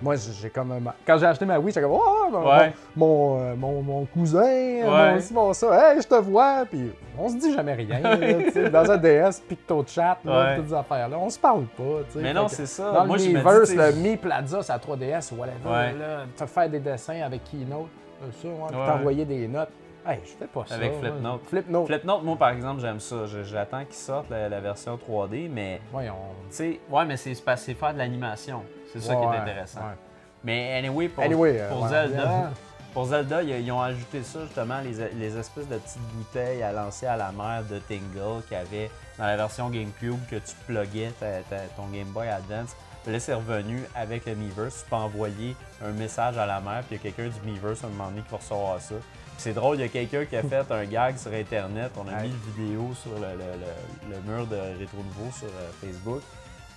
Moi, 0.00 0.14
j'ai 0.16 0.50
comme... 0.50 0.72
un- 0.72 0.92
Quand 1.06 1.18
j'ai 1.18 1.26
acheté 1.26 1.44
ma 1.44 1.58
Wii, 1.58 1.68
j'étais 1.68 1.80
comme, 1.82 1.92
oh, 2.00 2.28
mon, 2.30 2.48
Ouais. 2.48 2.72
mon, 2.94 3.40
euh, 3.40 3.54
mon, 3.56 3.82
mon 3.82 4.04
cousin, 4.06 4.40
Ouais. 4.42 5.14
mon 5.14 5.20
ci, 5.20 5.34
mon 5.34 5.52
ça, 5.52 5.92
hey, 5.94 6.00
je 6.00 6.06
te 6.06 6.14
vois, 6.14 6.64
puis 6.70 6.92
on 7.18 7.28
se 7.28 7.36
dit 7.36 7.52
jamais 7.52 7.74
rien, 7.74 7.98
là, 8.00 8.16
tu 8.44 8.50
sais, 8.52 8.70
dans 8.70 8.90
un 8.90 8.96
DS, 8.96 9.40
picto 9.48 9.84
chat, 9.86 10.18
là, 10.24 10.44
Ouais. 10.50 10.56
toutes 10.56 10.68
ces 10.68 10.74
affaires-là, 10.74 11.18
on 11.18 11.28
se 11.28 11.38
parle 11.38 11.64
pas, 11.76 11.82
tu 12.06 12.12
sais. 12.12 12.18
Mais 12.20 12.28
Fait 12.28 12.34
non, 12.34 12.46
c'est 12.48 12.66
ça. 12.66 12.92
Dans 12.92 13.06
Moi, 13.06 13.16
le 13.16 13.22
Miiverse, 13.24 13.74
le 13.74 13.92
Mi 13.94 14.16
Plaza, 14.16 14.62
c'est 14.62 14.72
à 14.72 14.78
3DS, 14.78 15.32
whatever, 15.36 15.68
Ouais. 15.68 15.92
là, 15.98 16.24
te 16.36 16.46
faire 16.46 16.68
des 16.70 16.78
dessins 16.80 17.20
avec 17.22 17.42
Keynote, 17.44 17.88
euh, 18.22 18.26
ça, 18.40 18.48
ouais, 18.48 18.54
puis 18.68 18.76
t'envoyer 18.86 19.24
des 19.24 19.48
notes. 19.48 19.70
Hey, 20.06 20.20
je 20.24 20.30
fais 20.30 20.46
pas 20.46 20.64
ça. 20.64 20.76
Avec. 20.76 20.94
Flipnote. 21.00 21.40
Flipnote. 21.48 21.86
Flipnote, 21.86 22.22
moi, 22.22 22.36
par 22.36 22.48
exemple, 22.50 22.80
j'aime 22.80 22.98
ça. 23.00 23.16
J'attends 23.42 23.84
qu'ils 23.84 23.94
sortent 23.94 24.30
la, 24.30 24.48
la 24.48 24.60
version 24.60 24.96
3D, 24.96 25.50
mais... 25.52 25.82
Voyons. 25.92 26.14
Tu 26.48 26.56
sais, 26.56 26.80
ouais, 26.88 27.04
mais 27.04 27.16
c'est 27.18 27.34
c'est 27.34 27.74
faire 27.74 27.92
de 27.92 27.98
l'animation. 27.98 28.62
C'est 28.92 29.00
ça 29.00 29.14
qui 29.16 29.22
est 29.22 29.26
intéressant. 29.26 29.80
Mais 30.44 30.74
anyway, 30.78 31.08
pour, 31.08 31.24
Anyway, 31.24 31.58
euh, 31.60 31.68
pour. 31.68 31.88
Zelda, 31.88 32.50
pour 32.94 33.04
Zelda, 33.06 33.42
ils, 33.42 33.70
ont 33.72 33.80
ajouté 33.82 34.22
ça 34.22 34.40
justement, 34.44 34.80
les, 34.80 35.10
les 35.14 35.36
espèces 35.36 35.68
de 35.68 35.76
petites 35.76 35.98
bouteilles 36.14 36.62
à 36.62 36.72
lancer 36.72 37.06
à 37.06 37.16
la 37.16 37.32
mer 37.32 37.62
de 37.68 37.78
Tingle 37.80 38.42
qu'il 38.48 38.56
y 38.56 38.60
avait 38.60 38.90
dans 39.18 39.26
la 39.26 39.36
version 39.36 39.68
GameCube 39.68 40.18
que 40.30 40.36
tu 40.36 40.54
pluguais 40.66 41.12
ta- 41.18 41.40
ta- 41.50 41.64
ton 41.76 41.86
Game 41.92 42.06
Boy 42.08 42.28
Advance. 42.28 42.74
Là, 43.06 43.18
c'est 43.20 43.34
revenu 43.34 43.82
avec 43.94 44.26
le 44.26 44.34
Miiverse. 44.34 44.82
Tu 44.84 44.90
peux 44.90 44.96
envoyer 44.96 45.56
un 45.84 45.90
message 45.92 46.36
à 46.36 46.44
la 46.46 46.60
mer, 46.60 46.82
puis 46.86 46.96
il 47.02 47.04
y 47.04 47.08
a 47.08 47.12
quelqu'un 47.12 47.32
du 47.34 47.50
Miiverse 47.50 47.82
à 47.82 47.86
un 47.86 47.90
moment 47.90 48.10
donné 48.10 48.20
qui 48.22 48.30
va 48.30 48.36
recevoir 48.36 48.80
ça. 48.80 48.94
Puis 48.96 49.36
c'est 49.38 49.52
drôle, 49.54 49.76
il 49.76 49.82
y 49.82 49.84
a 49.84 49.88
quelqu'un 49.88 50.24
qui 50.26 50.36
a 50.36 50.42
fait 50.48 50.70
un 50.70 50.84
gag 50.84 51.16
sur 51.16 51.32
Internet. 51.32 51.90
On 51.96 52.06
a 52.08 52.12
Ouais. 52.16 52.22
mis 52.24 52.28
une 52.28 52.52
vidéo 52.66 52.90
sur 53.00 53.12
le, 53.12 53.20
le- 53.32 54.10
le- 54.10 54.14
le 54.16 54.20
mur 54.30 54.46
de 54.46 54.56
Rétro 54.78 54.98
Nouveau 54.98 55.30
sur 55.32 55.46
euh, 55.48 55.70
Facebook. 55.80 56.20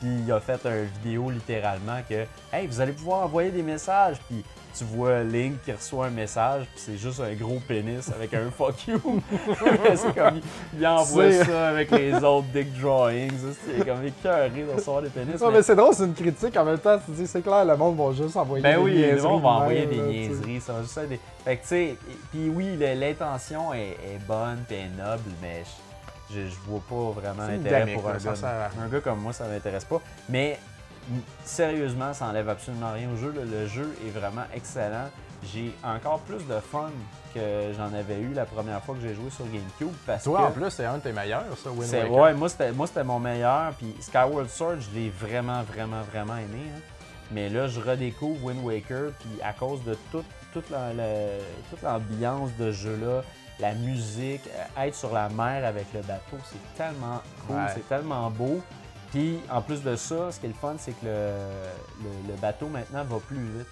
Puis 0.01 0.10
il 0.25 0.31
a 0.31 0.39
fait 0.39 0.60
une 0.65 0.88
vidéo 1.03 1.29
littéralement 1.29 2.00
que 2.10 2.25
Hey, 2.51 2.67
vous 2.67 2.81
allez 2.81 2.91
pouvoir 2.91 3.24
envoyer 3.24 3.51
des 3.51 3.63
messages. 3.63 4.17
Puis 4.27 4.43
tu 4.77 4.86
vois 4.86 5.22
Link 5.24 5.62
qui 5.65 5.72
reçoit 5.74 6.05
un 6.05 6.12
message, 6.12 6.63
puis 6.74 6.81
c'est 6.86 6.98
juste 6.98 7.20
un 7.20 7.34
gros 7.34 7.60
pénis 7.67 8.10
avec 8.15 8.34
un 8.34 8.50
fuck 8.58 8.88
you. 8.88 9.00
c'est 9.96 10.15
comme 10.15 10.38
il, 10.38 10.79
il 10.79 10.88
envoie 10.88 11.29
ça 11.43 11.67
avec 11.70 11.91
les 11.91 12.13
autres 12.15 12.48
dick 12.53 12.74
drawings. 12.79 13.31
C'est 13.65 13.86
comme 13.86 14.05
écœuré 14.05 14.50
de 14.50 14.72
recevoir 14.74 15.01
des 15.01 15.10
pénis. 15.10 15.39
Ouais, 15.41 15.48
mais- 15.48 15.58
mais 15.58 15.62
c'est 15.63 15.75
drôle, 15.75 15.93
c'est 15.93 16.05
une 16.05 16.13
critique. 16.13 16.55
En 16.58 16.63
même 16.65 16.79
temps, 16.79 16.98
tu 17.05 17.12
dis, 17.12 17.27
c'est 17.27 17.41
clair, 17.41 17.65
le 17.65 17.75
monde 17.75 17.98
va 17.98 18.13
juste 18.13 18.38
envoyer 18.38 18.63
Ben 18.63 18.77
des 18.77 18.81
oui, 18.84 18.91
niaiseries. 18.93 19.15
le 19.17 19.22
monde 19.27 19.41
va 19.43 19.50
envoyer 19.50 19.86
des 19.88 19.98
là, 19.98 20.03
niaiseries. 20.05 20.62
Ça 20.62 20.74
va 20.74 20.81
juste 20.84 20.98
être 20.98 21.10
des... 21.10 21.20
Fait 21.43 21.58
que 21.58 21.62
tu 21.63 21.67
sais, 21.67 21.98
puis 22.31 22.50
oui, 22.50 22.77
l'intention 22.77 23.74
est, 23.74 23.98
est 24.13 24.20
bonne 24.25 24.63
puis 24.67 24.77
est 24.77 24.89
noble, 24.98 25.24
mais 25.41 25.63
je, 25.65 25.90
je, 26.33 26.47
je 26.47 26.55
vois 26.67 26.81
pas 26.89 27.19
vraiment 27.19 27.47
gimmick, 27.47 27.95
pour 27.95 28.09
un 28.09 28.19
ça 28.19 28.33
gars. 28.33 28.69
Un 28.83 28.88
gars 28.88 29.00
comme 29.01 29.19
moi, 29.19 29.33
ça 29.33 29.45
m'intéresse 29.47 29.85
pas. 29.85 30.01
Mais 30.29 30.57
sérieusement, 31.43 32.13
ça 32.13 32.25
enlève 32.27 32.50
absolument 32.50 32.91
rien 32.93 33.09
au 33.11 33.17
jeu. 33.17 33.33
Le, 33.35 33.43
le 33.43 33.67
jeu 33.67 33.95
est 34.06 34.10
vraiment 34.12 34.43
excellent. 34.53 35.10
J'ai 35.53 35.73
encore 35.84 36.19
plus 36.19 36.45
de 36.47 36.60
fun 36.60 36.91
que 37.34 37.39
j'en 37.75 37.91
avais 37.97 38.19
eu 38.19 38.34
la 38.34 38.45
première 38.45 38.82
fois 38.84 38.93
que 38.95 39.01
j'ai 39.01 39.15
joué 39.15 39.29
sur 39.32 39.45
GameCube 39.45 39.95
parce 40.06 40.23
Toi, 40.23 40.38
que 40.39 40.43
en 40.43 40.51
plus, 40.51 40.69
c'est 40.69 40.86
un 40.86 40.97
de 40.97 41.01
tes 41.03 41.12
meilleurs, 41.13 41.45
ça, 41.63 41.71
Wind 41.71 41.84
c'est- 41.86 42.03
Waker. 42.03 42.12
ouais, 42.13 42.34
moi 42.36 42.86
c'était 42.88 43.03
mon 43.03 43.17
meilleur 43.19 43.71
puis 43.73 43.95
Skyward 44.01 44.49
Sword, 44.49 44.75
je 44.82 44.99
l'ai 44.99 45.10
vraiment 45.10 45.63
vraiment 45.63 46.01
vraiment 46.13 46.36
aimé 46.38 46.60
hein. 46.75 46.79
Mais 47.32 47.47
là, 47.49 47.67
je 47.67 47.79
redécouvre 47.79 48.43
Wind 48.43 48.63
Waker 48.63 49.13
puis 49.19 49.41
à 49.41 49.53
cause 49.53 49.82
de 49.86 49.97
tout- 50.12 50.23
toute 50.53 50.69
la- 50.69 50.93
la- 50.93 51.39
toute 51.71 51.82
l'ambiance 51.82 52.49
de 52.60 52.71
ce 52.73 52.77
jeu-là, 52.77 53.23
la 53.62 53.74
musique, 53.74 54.41
euh, 54.47 54.86
être 54.88 54.95
sur 54.95 55.13
la 55.13 55.30
mer 55.30 55.65
avec 55.65 55.86
le 55.93 56.02
bateau, 56.02 56.38
c'est 56.45 56.76
tellement 56.78 57.21
cool, 57.47 57.56
Ouais. 57.58 57.67
c'est 57.76 57.88
tellement 57.88 58.30
beau. 58.32 58.62
Puis 59.12 59.39
en 59.52 59.62
plus 59.62 59.82
de 59.84 59.95
ça, 59.95 60.32
ce 60.32 60.39
qui 60.39 60.45
est 60.47 60.50
le 60.50 60.56
fun, 60.56 60.76
c'est 60.78 60.93
que 60.93 61.06
le, 61.06 61.32
le- 62.04 62.34
le 62.34 62.39
bateau 62.39 62.67
maintenant 62.67 63.04
va 63.04 63.17
plus 63.19 63.38
vite. 63.39 63.67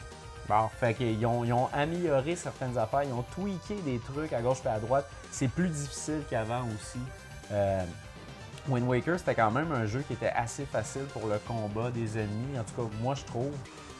Bon. 0.48 0.68
Fait 0.80 0.94
qu'ils 0.96 1.24
ont, 1.26 1.44
ils 1.46 1.54
ont 1.54 1.70
amélioré 1.74 2.36
certaines 2.36 2.78
affaires, 2.78 3.04
ils 3.04 3.14
ont 3.14 3.24
tweaké 3.36 3.76
des 3.86 4.00
trucs 4.00 4.34
à 4.34 4.42
gauche 4.42 4.58
et 4.66 4.68
à 4.70 4.80
droite. 4.80 5.08
C'est 5.32 5.48
plus 5.48 5.70
difficile 5.70 6.24
qu'avant 6.30 6.64
aussi. 6.76 7.00
Euh, 7.52 7.84
Wind 8.68 8.88
Waker, 8.88 9.18
c'était 9.18 9.36
quand 9.36 9.52
même 9.52 9.72
un 9.72 9.86
jeu 9.86 10.02
qui 10.08 10.14
était 10.14 10.30
assez 10.36 10.66
facile 10.66 11.04
pour 11.14 11.28
le 11.28 11.40
combat 11.48 11.90
des 11.92 12.18
ennemis. 12.18 12.60
En 12.60 12.64
tout 12.64 12.82
cas, 12.88 12.96
moi, 13.02 13.16
je 13.16 13.24
trouve. 13.26 13.54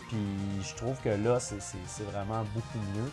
Puis 0.10 0.18
je 0.64 0.76
trouve 0.76 0.98
que 1.04 1.10
là, 1.10 1.40
c'est 1.40 2.04
vraiment 2.12 2.44
beaucoup 2.54 2.80
mieux. 2.96 3.12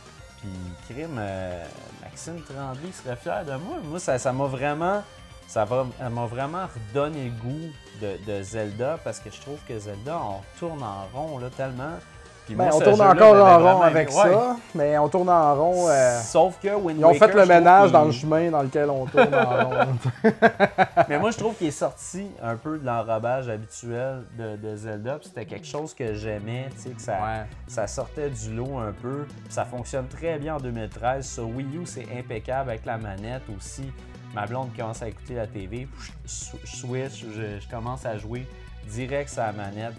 Puis 0.88 0.96
euh, 1.00 1.64
Maxime 2.02 2.40
Tremblay 2.42 2.92
serait 2.92 3.16
fier 3.16 3.44
de 3.44 3.56
moi. 3.56 3.76
Moi, 3.84 3.98
ça, 3.98 4.32
m'a 4.32 4.46
vraiment. 4.46 5.02
Ça 5.48 5.64
m'a 5.64 6.26
vraiment 6.26 6.66
redonné 6.66 7.26
le 7.26 7.30
goût 7.30 7.72
de, 8.02 8.18
de 8.26 8.42
Zelda 8.42 8.98
parce 9.04 9.20
que 9.20 9.30
je 9.30 9.40
trouve 9.40 9.58
que 9.68 9.78
Zelda, 9.78 10.18
on 10.20 10.40
tourne 10.58 10.82
en 10.82 11.06
rond 11.12 11.38
là, 11.38 11.48
tellement. 11.50 11.98
Puis 12.46 12.54
Ben, 12.54 12.66
moi, 12.66 12.76
on 12.76 12.80
tourne 12.80 13.00
encore 13.00 13.34
m'avait 13.34 13.42
en 13.68 13.74
rond 13.76 13.82
avec 13.82 14.08
aimé. 14.10 14.18
Ouais. 14.22 14.32
ça, 14.32 14.56
mais 14.74 14.98
on 14.98 15.08
tourne 15.08 15.28
en 15.28 15.54
rond. 15.56 15.88
euh, 15.88 16.20
Sauf 16.22 16.58
que 16.62 16.68
Wind 16.74 16.98
Ils 17.00 17.04
ont 17.04 17.08
Waker, 17.08 17.28
fait 17.28 17.34
le 17.34 17.46
ménage 17.46 17.90
dans 17.92 18.04
le 18.04 18.12
chemin 18.12 18.50
dans 18.50 18.62
lequel 18.62 18.88
on 18.88 19.04
tourne 19.06 19.34
en 19.34 19.68
rond. 19.68 19.98
Mais 21.08 21.18
moi, 21.18 21.30
je 21.32 21.38
trouve 21.38 21.54
qu'il 21.56 21.66
est 21.66 21.70
sorti 21.72 22.26
un 22.42 22.56
peu 22.56 22.78
de 22.78 22.86
l'enrobage 22.86 23.48
habituel 23.48 24.22
de, 24.38 24.56
de 24.56 24.76
Zelda. 24.76 25.18
C'était 25.22 25.44
quelque 25.44 25.66
chose 25.66 25.92
que 25.92 26.14
j'aimais, 26.14 26.68
tu 26.76 26.82
sais, 26.82 26.90
que 26.90 27.02
ça, 27.02 27.12
Ouais. 27.14 27.46
ça 27.66 27.86
sortait 27.86 28.30
du 28.30 28.54
lot 28.54 28.78
un 28.78 28.92
peu. 28.92 29.26
Ça 29.48 29.64
fonctionne 29.64 30.06
très 30.06 30.38
bien 30.38 30.54
en 30.56 30.58
2013. 30.60 31.26
Sur 31.26 31.48
Wii 31.48 31.66
U, 31.76 31.84
c'est 31.84 32.06
impeccable 32.16 32.70
avec 32.70 32.86
la 32.86 32.96
manette 32.96 33.42
aussi. 33.56 33.90
Ma 34.34 34.46
blonde 34.46 34.68
commence 34.76 35.02
à 35.02 35.08
écouter 35.08 35.34
la 35.34 35.46
TV, 35.46 35.88
je 36.26 36.32
je 36.64 36.76
switch, 36.76 37.24
je, 37.34 37.58
je 37.60 37.68
commence 37.70 38.04
à 38.04 38.18
jouer 38.18 38.46
direct 38.88 39.28
sur 39.30 39.42
la 39.42 39.52
manette. 39.52 39.94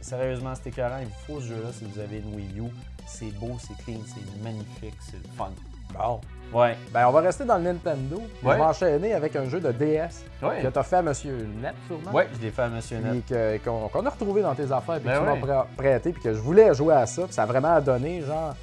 Sérieusement, 0.00 0.52
c'est 0.54 0.70
écœurant. 0.70 0.98
Il 1.00 1.06
vous 1.06 1.34
faut 1.34 1.40
ce 1.40 1.46
jeu-là 1.48 1.68
si 1.72 1.84
vous 1.84 1.98
avez 2.00 2.18
une 2.18 2.34
Wii 2.34 2.58
U. 2.60 2.70
C'est 3.06 3.32
beau, 3.38 3.56
c'est 3.58 3.76
clean, 3.84 4.00
c'est 4.06 4.42
magnifique, 4.42 4.94
c'est 5.00 5.24
fun. 5.36 5.50
Bon. 5.94 6.20
Ouais. 6.58 6.76
Ben, 6.92 7.06
on 7.08 7.10
va 7.12 7.20
rester 7.20 7.44
dans 7.44 7.56
le 7.58 7.64
Nintendo. 7.64 8.22
On 8.42 8.48
Ouais. 8.48 8.56
va 8.56 8.68
enchaîner 8.68 9.12
avec 9.14 9.36
un 9.36 9.44
jeu 9.48 9.60
de 9.60 9.72
DS 9.72 10.24
Ouais. 10.42 10.62
que 10.62 10.68
tu 10.68 10.78
as 10.78 10.82
fait 10.82 10.96
à 10.96 11.02
Monsieur 11.02 11.46
Net, 11.60 11.74
sûrement. 11.86 12.10
Ouais, 12.12 12.28
je 12.34 12.40
l'ai 12.40 12.50
fait 12.50 12.62
à 12.62 12.68
Monsieur 12.68 12.98
Net. 12.98 13.62
Qu'on 13.62 14.06
a 14.06 14.10
retrouvé 14.10 14.42
dans 14.42 14.54
tes 14.54 14.70
affaires, 14.72 14.96
puis 15.00 15.04
Ben 15.08 15.12
que 15.14 15.18
tu 15.18 15.30
ouais. 15.30 15.40
m'as 15.40 15.46
prê- 15.62 15.66
prêté, 15.76 16.12
puis 16.12 16.22
que 16.22 16.32
je 16.32 16.38
voulais 16.38 16.72
jouer 16.74 16.94
à 16.94 17.06
ça, 17.06 17.24
puis 17.24 17.32
ça 17.34 17.42
a 17.42 17.46
vraiment 17.46 17.78
donné, 17.80 18.22
genre. 18.22 18.54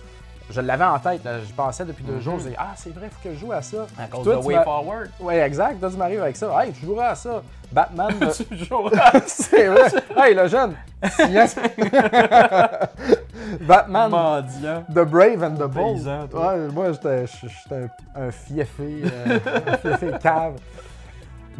Je 0.51 0.62
l'avais 0.62 0.85
en 0.85 0.97
tête, 0.97 1.23
là, 1.23 1.39
j'y 1.45 1.53
pensais 1.53 1.85
depuis 1.85 2.03
deux 2.03 2.19
jours, 2.19 2.39
je 2.39 2.45
disais, 2.45 2.55
ah, 2.57 2.69
c'est 2.75 2.91
vrai, 2.93 3.05
il 3.07 3.09
faut 3.12 3.19
que 3.29 3.35
je 3.35 3.39
joue 3.39 3.51
à 3.51 3.62
ça. 3.62 3.85
À 3.99 4.07
cause 4.07 4.23
toi, 4.23 4.35
de 4.38 4.41
tu 4.41 4.47
Way 4.47 4.63
Forward. 4.63 5.09
Ouais, 5.19 5.38
exact, 5.41 5.79
toi, 5.79 5.89
tu 5.91 5.97
m'arrives 5.97 6.21
avec 6.23 6.35
ça. 6.38 6.63
Hey, 6.63 6.71
tu 6.73 6.85
joueras 6.85 7.09
à 7.09 7.15
ça. 7.15 7.41
Batman. 7.71 8.07
de- 8.19 8.43
Toujours. 8.55 8.89
c'est 9.27 9.67
vrai. 9.67 9.91
Hey, 10.17 10.33
le 10.33 10.47
jeune. 10.47 10.73
Yes. 11.29 11.55
Batman. 13.62 14.09
Mendiant. 14.09 14.83
The 14.93 15.05
Brave 15.05 15.43
and 15.43 15.55
the 15.55 15.67
Bold. 15.67 16.05
Ouais, 16.33 16.67
moi, 16.73 16.91
j'étais 16.93 17.25
j'étais 17.27 17.88
un, 18.15 18.27
un 18.27 18.31
fiefé, 18.31 19.03
euh, 19.05 19.39
un 19.67 19.77
fiefé 19.77 20.12
cave. 20.21 20.53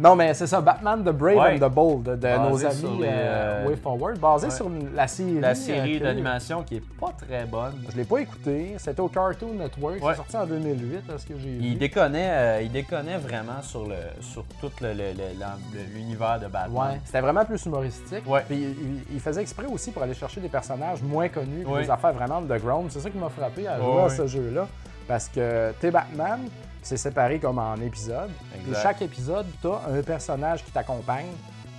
Non, 0.00 0.16
mais 0.16 0.32
c'est 0.32 0.46
ça, 0.46 0.60
Batman 0.62 1.00
The 1.04 1.10
Brave 1.10 1.36
Ouais. 1.36 1.54
and 1.62 1.68
the 1.68 1.70
Bold 1.72 2.02
de 2.04 2.14
Basé 2.16 2.38
nos 2.38 2.64
amis 2.66 3.00
les, 3.02 3.06
euh, 3.06 3.10
euh, 3.10 3.68
Way 3.68 3.76
Forward, 3.76 4.18
basé 4.18 4.46
ouais. 4.46 4.50
sur 4.52 4.70
la 4.94 5.06
série. 5.06 5.40
La 5.40 5.48
euh, 5.50 5.54
série 5.54 5.98
que- 5.98 6.04
d'animation 6.04 6.62
qui 6.62 6.76
est 6.76 6.82
pas 6.98 7.12
très 7.18 7.44
bonne. 7.44 7.74
Je 7.92 7.96
l'ai 7.98 8.04
pas 8.04 8.18
écouté, 8.18 8.76
c'était 8.78 9.00
au 9.00 9.08
Cartoon 9.08 9.52
Network, 9.58 9.96
Ouais. 10.02 10.12
c'est 10.12 10.16
sorti 10.16 10.36
en 10.38 10.46
2008, 10.46 11.02
à 11.14 11.18
ce 11.18 11.26
que 11.26 11.34
j'ai 11.38 11.50
Il 11.50 11.72
vu? 11.72 11.74
déconnait, 11.74 12.30
euh, 12.30 12.62
il 12.62 12.72
déconnait 12.72 13.18
vraiment 13.18 13.60
sur, 13.62 13.86
le, 13.86 13.96
sur 14.22 14.44
tout 14.60 14.70
le- 14.80 14.94
le- 14.94 15.94
l'univers 15.94 16.40
de 16.40 16.46
Batman. 16.46 16.92
Ouais, 16.92 17.00
c'était 17.04 17.20
vraiment 17.20 17.44
plus 17.44 17.62
humoristique. 17.66 18.22
Ouais. 18.26 18.42
Puis 18.48 18.56
il, 18.58 19.02
il 19.14 19.20
faisait 19.20 19.42
exprès 19.42 19.66
aussi 19.66 19.90
pour 19.90 20.02
aller 20.02 20.14
chercher 20.14 20.40
des 20.40 20.48
personnages 20.48 21.02
moins 21.02 21.28
connus, 21.28 21.66
des 21.78 21.90
affaires 21.90 22.14
vraiment 22.14 22.38
underground. 22.38 22.90
C'est 22.90 23.00
ça 23.00 23.10
qui 23.10 23.18
m'a 23.18 23.28
frappé 23.28 23.66
à 23.68 23.78
jouer 23.78 24.00
à 24.02 24.08
ce 24.08 24.26
jeu-là. 24.26 24.66
Parce 25.06 25.28
que 25.28 25.72
t'es 25.80 25.90
Batman, 25.90 26.38
c'est 26.82 26.96
séparé 26.96 27.38
comme 27.38 27.58
en 27.58 27.76
épisodes. 27.76 28.30
Puis 28.64 28.74
chaque 28.82 29.02
épisode, 29.02 29.46
t'as 29.62 29.80
un 29.88 30.02
personnage 30.02 30.64
qui 30.64 30.70
t'accompagne. 30.70 31.26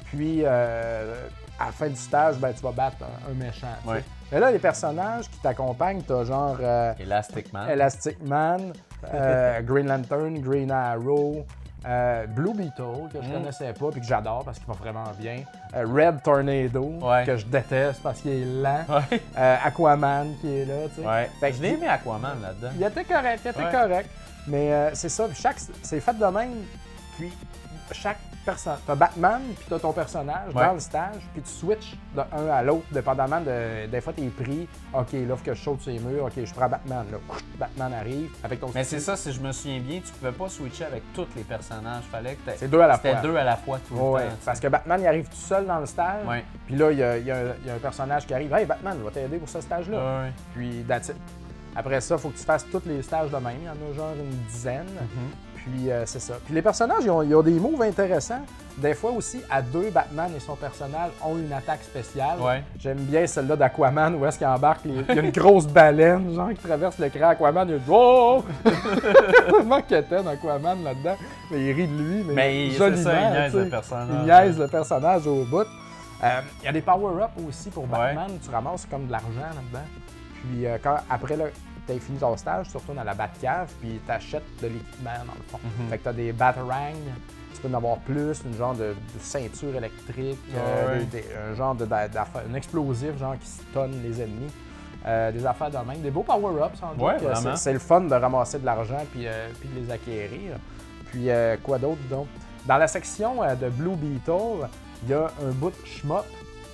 Puis 0.06 0.42
euh, 0.44 1.16
à 1.60 1.68
la 1.68 1.72
fin 1.72 1.88
du 1.88 1.96
stage, 1.96 2.38
ben, 2.38 2.54
tu 2.54 2.62
vas 2.62 2.72
battre 2.72 2.98
un, 3.04 3.32
un 3.32 3.34
méchant. 3.34 3.68
tu. 3.84 3.90
Ouais. 3.90 4.04
Mais 4.32 4.40
là, 4.40 4.52
les 4.52 4.60
personnages 4.60 5.30
qui 5.30 5.40
t'accompagnent, 5.40 6.02
t'as 6.04 6.24
genre 6.24 6.58
euh, 6.62 6.94
Elastic 7.00 7.52
Man. 7.52 7.70
Elastic 7.70 8.24
Man, 8.24 8.74
euh, 9.14 9.62
Green 9.62 9.88
Lantern, 9.88 10.40
Green 10.40 10.72
Arrow, 10.72 11.46
Euh, 11.86 12.28
Blue 12.28 12.54
Beetle, 12.54 13.10
que 13.12 13.20
je 13.22 13.28
Mm. 13.28 13.32
connaissais 13.34 13.74
pas 13.74 13.90
puis 13.92 14.02
que 14.02 14.06
j'adore 14.06 14.44
parce 14.46 14.60
qu'il 14.60 14.68
va 14.68 14.74
vraiment 14.74 15.04
bien. 15.18 15.38
Euh, 15.76 15.86
Red 15.88 16.22
Tornado, 16.22 16.94
Ouais. 17.02 17.24
que 17.26 17.38
je 17.38 17.46
déteste 17.48 18.04
parce 18.04 18.22
qu'il 18.22 18.32
est 18.32 18.46
lent. 18.62 18.86
Ouais. 18.88 19.22
Euh, 19.38 19.58
Aquaman 19.64 20.36
qui 20.42 20.48
est 20.60 20.66
là, 20.66 20.88
tu 20.96 21.02
sais. 21.02 21.08
Ouais. 21.08 21.30
Fait 21.40 21.50
que 21.52 21.58
je 21.58 21.62
l'ai 21.64 21.70
aimé 21.70 21.88
Aquaman 21.88 22.40
là-dedans. 22.42 22.70
Il 22.78 22.84
était 22.84 23.04
correct, 23.04 23.42
il 23.44 23.50
était 23.50 23.72
correct. 23.72 24.10
Mais 24.48 24.92
c'est 24.94 25.10
ça, 25.10 25.28
chaque, 25.34 25.58
c'est 25.82 26.00
fait 26.00 26.14
de 26.18 26.26
même. 26.26 26.54
Puis 27.18 27.32
chaque 27.94 28.20
personne. 28.46 28.78
T'as 28.88 28.96
Batman, 28.96 29.40
puis 29.56 29.66
t'as 29.70 29.78
ton 29.80 29.94
personnage 29.94 30.54
Ouais. 30.56 30.66
dans 30.66 30.74
le 30.74 30.80
stage, 30.80 31.22
puis 31.34 31.42
tu 31.44 31.50
switches 31.52 31.96
de 32.16 32.22
un 32.22 32.48
à 32.50 32.64
l'autre, 32.64 32.86
dépendamment 32.92 33.40
de. 33.40 33.86
Des 33.88 34.02
fois, 34.02 34.14
t'es 34.14 34.24
pris. 34.30 34.68
Ok, 34.94 35.12
là, 35.14 35.36
faut 35.36 35.44
que 35.46 35.54
je 35.54 35.62
saute 35.62 35.82
sur 35.82 35.92
les 35.92 36.00
murs. 36.00 36.26
Ok, 36.26 36.34
je 36.44 36.54
prends 36.54 36.68
Batman. 36.68 37.06
Là, 37.12 37.18
Batman 37.60 37.94
arrive 37.94 38.32
avec 38.44 38.60
ton. 38.60 38.72
Mais 38.74 38.84
c'est 38.84 39.00
ça, 39.00 39.16
si 39.16 39.32
je 39.32 39.40
me 39.40 39.52
souviens 39.52 39.80
bien, 39.80 40.00
tu 40.04 40.12
pouvais 40.14 40.32
pas 40.32 40.50
switcher 40.50 40.86
avec 40.86 41.04
tous 41.14 41.28
les 41.36 41.44
personnages. 41.44 42.04
Fallait 42.12 42.36
que 42.36 42.52
C'est 42.58 42.68
deux 42.68 42.82
à 42.82 42.88
la 42.88 42.96
C'était 42.96 43.12
fois. 43.14 43.22
deux 43.22 43.36
à 43.36 43.44
la 43.44 43.56
fois 43.58 43.80
tout 43.88 43.96
le 43.96 44.02
Ouais, 44.02 44.28
temps. 44.28 44.36
parce 44.46 44.60
que 44.60 44.68
Batman, 44.68 45.00
il 45.02 45.08
arrive 45.08 45.26
tout 45.30 45.36
seul 45.36 45.66
dans 45.68 45.80
le 45.80 45.86
stage. 45.86 46.26
Ouais. 46.28 46.44
Puis 46.66 46.76
là, 46.76 46.92
il 46.92 46.98
y, 46.98 47.04
a, 47.04 47.18
il 47.18 47.26
y 47.26 47.32
a 47.32 47.38
un- 47.38 47.54
il 47.62 47.68
y 47.68 47.70
a 47.70 47.76
un 47.76 47.80
personnage 47.80 48.26
qui 48.26 48.34
arrive. 48.34 48.52
Hey, 48.54 48.66
Batman, 48.66 48.96
je 49.00 49.04
vais 49.06 49.12
t'aider 49.12 49.38
pour 49.38 49.50
ce 49.50 49.62
stage-là. 49.62 50.24
Puis, 50.56 50.84
that's 50.88 51.10
it. 51.10 51.16
Après 51.76 52.02
ça, 52.02 52.16
il 52.16 52.20
faut 52.22 52.30
que 52.30 52.38
tu 52.38 52.44
fasses 52.44 52.66
tous 52.70 52.82
les 52.86 53.02
stages 53.02 53.30
de 53.30 53.38
même. 53.38 53.56
Il 53.62 53.66
y 53.66 53.70
en 53.70 53.72
a 53.92 53.96
genre 53.96 54.14
une 54.16 54.36
dizaine. 54.52 54.88
Puis, 55.64 55.92
euh, 55.92 56.04
c'est 56.08 56.20
ça. 56.20 56.34
Puis, 56.44 56.54
les 56.56 56.62
personnages, 56.62 57.04
ils 57.04 57.10
ont, 57.12 57.22
ils 57.22 57.36
ont 57.36 57.44
des 57.44 57.60
moves 57.60 57.82
intéressants. 57.84 58.42
Des 58.78 58.94
fois 58.96 59.12
aussi, 59.12 59.42
à 59.50 59.62
deux, 59.62 59.92
Batman 59.92 60.32
et 60.36 60.40
son 60.40 60.56
personnage 60.56 61.12
ont 61.24 61.38
une 61.38 61.52
attaque 61.54 61.84
spéciale. 61.84 62.40
Ouais. 62.40 62.64
J'aime 62.80 62.98
bien 62.98 63.28
celle-là 63.28 63.56
d'Aquaman 63.56 64.16
où 64.16 64.26
est-ce 64.26 64.38
qu'il 64.40 64.48
embarque. 64.48 64.82
Il 64.86 64.96
y 64.96 65.20
a 65.20 65.22
une 65.22 65.30
grosse 65.32 65.68
baleine, 65.68 66.34
genre, 66.34 66.50
qui 66.50 66.56
traverse 66.64 66.98
l'écran. 66.98 67.30
Aquaman, 67.30 67.70
il 67.70 67.76
dit 67.78 67.84
Oh 67.90 68.44
Tellement 69.52 69.82
quétaine, 69.82 70.28
Aquaman, 70.28 70.84
là-dedans. 70.84 71.16
Mais 71.52 71.62
il 71.64 71.72
rit 71.74 71.88
de 71.88 71.98
lui. 72.02 72.24
Mais, 72.24 72.34
Mais 72.34 72.66
il- 72.68 72.72
c'est 72.72 72.78
joliment, 72.80 73.04
ça, 73.04 73.22
il 73.22 73.32
niaise 73.32 73.56
le 73.56 73.70
personnage. 73.70 74.08
Il 74.12 74.24
niaise 74.26 74.60
le 74.60 74.68
personnage 74.68 75.28
au 75.28 75.44
bout. 75.46 75.68
Euh, 76.24 76.42
Il 76.62 76.66
y 76.66 76.68
a 76.68 76.72
des 76.72 76.82
power-ups 76.82 77.48
aussi 77.48 77.70
pour 77.70 77.84
Ouais. 77.84 77.90
Batman. 78.16 78.32
Tu 78.44 78.50
ramasses 78.50 78.88
comme 78.90 79.06
de 79.08 79.12
l'argent 79.12 79.28
là-dedans. 79.42 79.86
Puis 80.44 80.66
euh, 80.66 80.78
quand, 80.82 80.96
après, 81.10 81.36
tu 81.88 81.94
as 81.94 82.00
fini 82.00 82.18
ton 82.18 82.36
stage, 82.38 82.68
tu 82.70 82.78
retournes 82.78 83.00
à 83.00 83.04
la 83.04 83.14
Batcave, 83.14 83.72
puis 83.82 84.00
tu 84.06 84.12
achètes 84.12 84.44
de 84.62 84.68
l'équipement 84.68 85.12
dans 85.26 85.34
le 85.34 85.44
fond. 85.50 85.60
Mhm. 85.64 85.90
Fait 85.90 85.98
que 85.98 86.04
tu 86.04 86.10
as 86.10 86.14
des 86.14 86.32
Batarangs, 86.32 86.94
tu 87.54 87.62
peux 87.62 87.68
en 87.70 87.74
avoir 87.74 87.98
plus, 88.00 88.42
une 88.46 88.56
genre 88.58 88.74
de, 88.74 88.94
de 88.94 89.20
ceinture 89.20 89.76
électrique, 89.76 90.40
euh, 90.56 90.94
Ouais. 91.00 91.06
des- 91.06 91.22
des- 91.22 91.26
un 91.52 91.56
genre 91.56 91.76
de, 91.76 91.86
un 91.92 92.54
explosif 92.56 93.18
genre 93.18 93.38
qui 93.40 93.48
stonne 93.48 94.02
les 94.04 94.22
ennemis. 94.22 94.52
Euh, 95.04 95.32
des 95.32 95.44
affaires 95.48 95.72
de 95.72 95.78
même, 95.78 96.00
des 96.02 96.12
beaux 96.12 96.22
power-ups 96.22 96.80
sans 96.80 96.92
doute. 96.94 97.02
Ouais, 97.02 97.18
c'est- 97.56 97.74
le 97.74 97.80
fun 97.80 98.02
de 98.02 98.14
ramasser 98.14 98.60
de 98.60 98.66
l'argent 98.68 99.04
puis, 99.12 99.26
euh, 99.26 99.50
puis 99.60 99.68
de 99.70 99.80
les 99.80 99.92
acquérir. 99.92 100.58
Puis 101.08 101.28
quoi 101.64 101.80
d'autre 101.80 102.02
donc? 102.10 102.28
Dans 102.68 102.78
la 102.78 102.88
section 102.88 103.38
de 103.60 103.70
Blue 103.70 103.96
Beetle, 103.96 104.68
il 105.04 105.10
y 105.10 105.14
a 105.16 105.32
un 105.44 105.52
bout 105.54 105.72
de 105.72 105.86
shmup 105.88 106.24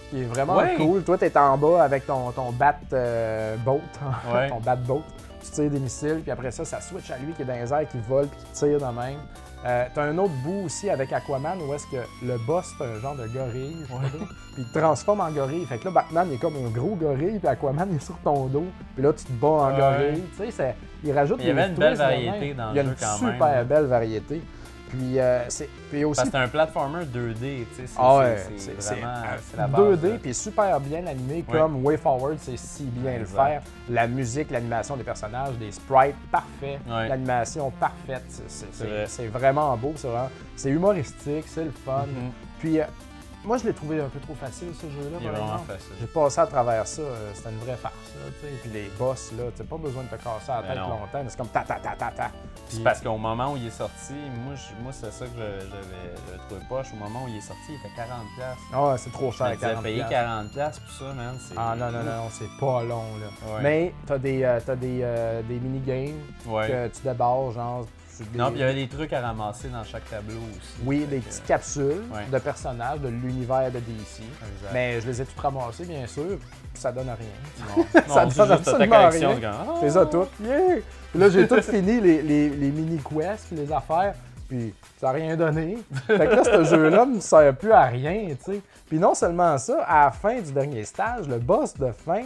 qui 0.10 0.22
est 0.22 0.26
vraiment 0.26 0.58
Ouais. 0.58 0.76
cool. 0.76 1.04
Toi, 1.04 1.18
tu 1.18 1.26
es 1.26 1.38
en 1.38 1.58
bas 1.58 1.84
avec 1.84 2.06
ton, 2.06 2.32
ton 2.32 2.52
bat 2.52 2.76
euh, 2.94 3.56
boat, 3.58 3.82
Ouais. 4.34 4.50
ton 4.50 4.60
bat 4.60 4.76
boat. 4.76 5.04
Tu 5.44 5.52
tires 5.52 5.70
des 5.70 5.80
missiles, 5.80 6.20
puis 6.24 6.32
après 6.32 6.52
ça, 6.52 6.66
ça 6.66 6.82
switch 6.82 7.10
à 7.12 7.18
lui 7.18 7.32
qui 7.34 7.42
est 7.44 7.46
dans 7.46 7.54
les 7.54 7.72
airs, 7.72 7.88
qui 7.90 7.98
vole, 8.08 8.28
puis 8.28 8.40
qui 8.40 8.52
tire 8.52 8.80
de 8.80 8.86
même. 8.86 9.20
Euh, 9.66 9.86
T'as 9.94 10.04
un 10.04 10.18
autre 10.18 10.34
bout 10.44 10.66
aussi 10.66 10.90
avec 10.90 11.12
Aquaman 11.14 11.58
où 11.62 11.74
est-ce 11.74 11.86
que 11.88 11.98
le 12.26 12.38
boss, 12.46 12.66
c'est 12.78 12.84
un 12.86 13.00
genre 13.00 13.16
de 13.16 13.28
gorille, 13.28 13.86
puis 14.54 14.64
il 14.64 14.66
te 14.72 14.78
transforme 14.80 15.22
en 15.22 15.32
gorille. 15.32 15.66
Fait 15.66 15.78
que 15.78 15.86
là, 15.86 15.92
Batman 15.92 16.28
il 16.30 16.36
est 16.36 16.38
comme 16.38 16.56
un 16.58 16.70
gros 16.70 16.96
gorille, 16.96 17.40
puis 17.40 17.48
Aquaman 17.48 17.94
est 17.96 18.00
sur 18.04 18.18
ton 18.24 18.46
dos, 18.48 18.66
puis 18.94 19.04
là, 19.04 19.14
tu 19.14 19.24
te 19.26 19.32
bats 19.32 19.48
en 19.48 19.78
gorille. 19.78 20.24
Tu 20.38 20.52
sais, 20.52 20.76
il 21.04 21.12
rajoute 21.12 21.38
Il 21.40 21.50
y 21.50 21.54
des 21.54 21.60
avait 21.60 21.70
une 21.72 21.76
belle 21.76 21.96
variété 21.96 22.54
dans 22.54 22.66
le 22.68 22.74
Il 22.74 22.78
y 22.78 22.80
a 22.80 22.84
jeu 22.84 22.90
une 22.90 22.98
super 23.38 23.66
belle 23.66 23.86
variété. 23.86 24.44
Puis, 24.90 25.20
euh, 25.20 25.44
c'est 25.50 25.70
puis 25.90 26.04
aussi 26.06 26.18
Parce 26.18 26.30
que 26.30 26.38
c'est 26.38 26.44
un 26.44 26.48
platformer 26.48 27.06
2D, 27.06 27.66
tu 27.70 27.76
sais. 27.76 27.88
c'est- 27.88 27.94
ah 27.98 28.18
ouais, 28.18 28.38
c'est- 28.38 28.54
c'est 28.58 28.82
c'est 28.82 28.82
c'est, 28.82 28.96
vraiment 29.02 29.22
la 29.58 29.68
base. 29.68 29.82
2D 29.82 30.10
là. 30.12 30.18
puis 30.22 30.34
super 30.34 30.80
bien 30.80 31.06
animé 31.08 31.44
comme 31.50 31.86
Way 31.86 31.98
Forward 31.98 32.38
c'est 32.40 32.58
si 32.58 32.84
bien 32.86 33.14
le 33.16 33.22
Exact. 33.22 33.36
faire. 33.36 33.62
La 33.90 34.08
musique, 34.08 34.50
l'animation 34.52 34.96
des 34.98 35.04
personnages, 35.04 35.56
des 35.58 35.72
sprites 35.72 36.16
parfait, 36.32 36.80
Ouais. 36.88 37.08
l'animation 37.10 37.72
parfaite, 37.72 38.24
c'est- 38.30 38.44
c'est- 38.48 38.66
C'est 38.72 38.78
c'est 38.84 38.88
vrai. 38.90 39.06
c'est 39.08 39.28
vraiment 39.28 39.76
beau, 39.78 39.94
c'est 39.96 40.08
vraiment- 40.08 40.30
c'est 40.56 40.70
humoristique, 40.70 41.46
c'est 41.48 41.66
le 41.66 41.72
fun. 41.72 42.06
Mhm. 42.08 42.32
Puis 42.60 42.80
euh, 42.80 42.86
moi 43.48 43.58
je 43.58 43.64
l'ai 43.64 43.74
trouvé 43.74 44.00
un 44.02 44.10
peu 44.10 44.20
trop 44.20 44.36
facile 44.36 44.68
ce 44.80 44.86
jeu-là. 44.88 45.18
Il 45.22 45.26
est 45.26 45.30
vraiment 45.30 45.58
facile. 45.60 45.94
J'ai 46.00 46.08
passé 46.08 46.40
à 46.42 46.46
travers 46.48 46.86
ça, 46.86 47.02
euh, 47.02 47.32
c'était 47.34 47.50
une 47.50 47.60
vraie 47.60 47.78
farce. 47.78 47.96
Là, 48.16 48.30
puis 48.62 48.72
les 48.72 48.90
boss, 49.00 49.32
là, 49.38 49.46
tu 49.56 49.64
pas 49.64 49.78
besoin 49.78 50.04
de 50.04 50.10
te 50.10 50.16
casser 50.16 50.50
la 50.50 50.62
Ben 50.62 50.68
tête 50.68 50.78
longtemps, 50.78 51.26
c'est 51.30 51.38
comme 51.38 51.48
ta 51.48 51.62
ta 51.62 51.76
ta 51.80 51.96
ta 51.96 52.12
ta. 52.12 52.32
C'est 52.70 52.84
parce 52.84 53.02
qu'au 53.02 53.18
moment 53.18 53.54
où 53.54 53.58
il 53.58 53.68
est 53.68 53.72
sorti, 53.72 54.14
moi, 54.44 54.54
je- 54.56 54.84
moi 54.84 54.92
c'est 54.92 55.12
ça 55.12 55.26
que 55.26 55.32
je- 55.32 55.68
j'avais 55.70 56.38
trouvé 56.48 56.62
poche. 56.68 56.88
Au 56.94 56.98
moment 56.98 57.24
où 57.24 57.28
il 57.30 57.38
est 57.38 57.42
sorti, 57.42 57.62
il 57.70 57.76
était 57.76 57.96
40$. 57.96 58.28
piastres. 58.36 58.62
Ah, 58.74 58.96
c'est 58.98 59.12
trop 59.12 59.32
Je 59.32 59.38
cher, 59.38 59.48
disais, 59.52 59.62
40 59.68 59.84
payer 59.84 59.96
piastres. 60.04 60.12
40$ 60.54 60.80
pour 60.80 60.92
ça, 61.08 61.14
man. 61.14 61.38
Ah 61.56 61.76
non, 61.78 61.92
non, 61.92 62.04
non, 62.04 62.30
c'est 62.32 62.50
pas 62.60 62.84
long, 62.84 63.06
là. 63.22 63.54
Ouais. 63.56 63.62
Mais 63.64 63.94
t'as 64.06 64.18
des, 64.18 64.44
euh, 64.44 64.60
t'as 64.66 64.76
des, 64.76 65.00
euh, 65.02 65.42
des 65.44 65.60
mini-games 65.60 66.20
Ouais. 66.46 66.68
que 66.68 66.88
tu 66.90 67.02
débarres, 67.04 67.52
genre... 67.52 67.86
des- 68.26 68.38
Non, 68.38 68.48
puis 68.48 68.56
il 68.58 68.62
y 68.62 68.64
avait 68.64 68.74
des 68.74 68.88
trucs 68.88 69.12
à 69.14 69.22
ramasser 69.22 69.68
dans 69.70 69.84
chaque 69.84 70.10
tableau 70.10 70.38
aussi. 70.52 70.74
Oui, 70.86 71.06
des 71.10 71.20
petites 71.20 71.46
capsules 71.46 72.04
Ouais. 72.14 72.26
de 72.32 72.38
personnages 72.40 73.00
de 73.00 73.08
l'univers 73.10 73.72
de 73.72 73.80
DC. 73.80 74.22
Exact. 74.24 74.72
Mais 74.74 75.02
je 75.02 75.08
les 75.08 75.22
ai 75.22 75.26
toutes 75.26 75.40
ramassées, 75.40 75.86
bien 75.86 76.06
sûr, 76.08 76.38
ça 76.74 76.92
donne 76.92 77.08
rien. 77.08 77.76
Non, 77.78 77.86
Ça 78.14 78.26
non, 78.26 78.32
donne 78.36 78.52
absolument 78.52 79.10
rien. 79.10 79.36
de 79.36 79.40
gants. 79.40 79.52
Ah! 79.70 79.74
C'est 79.82 79.90
ça 79.92 80.06
tout. 80.06 80.26
Yeah! 80.44 80.76
Puis 81.12 81.20
là, 81.20 81.30
j'ai 81.30 81.48
tout 81.48 81.62
fini, 81.62 82.00
les, 82.02 82.22
les, 82.22 82.50
les 82.50 82.72
mini-quests, 82.72 83.48
les 83.52 83.72
affaires, 83.72 84.14
puis 84.48 84.74
ça 85.00 85.08
n'a 85.08 85.14
rien 85.14 85.36
donné. 85.36 85.78
Fait 86.06 86.18
que 86.28 86.36
là, 86.36 86.44
ce 86.44 86.64
jeu-là 86.64 87.06
me 87.06 87.20
sert 87.20 87.56
plus 87.56 87.72
à 87.72 87.86
rien, 87.86 88.28
tu 88.44 88.54
sais. 88.54 88.62
Puis 88.88 88.98
non 89.00 89.14
seulement 89.14 89.58
ça, 89.58 89.84
à 89.84 90.06
la 90.06 90.12
fin 90.12 90.40
du 90.40 90.52
dernier 90.52 90.84
stage, 90.86 91.28
le 91.28 91.38
boss 91.40 91.74
de 91.74 91.92
fin, 91.92 92.24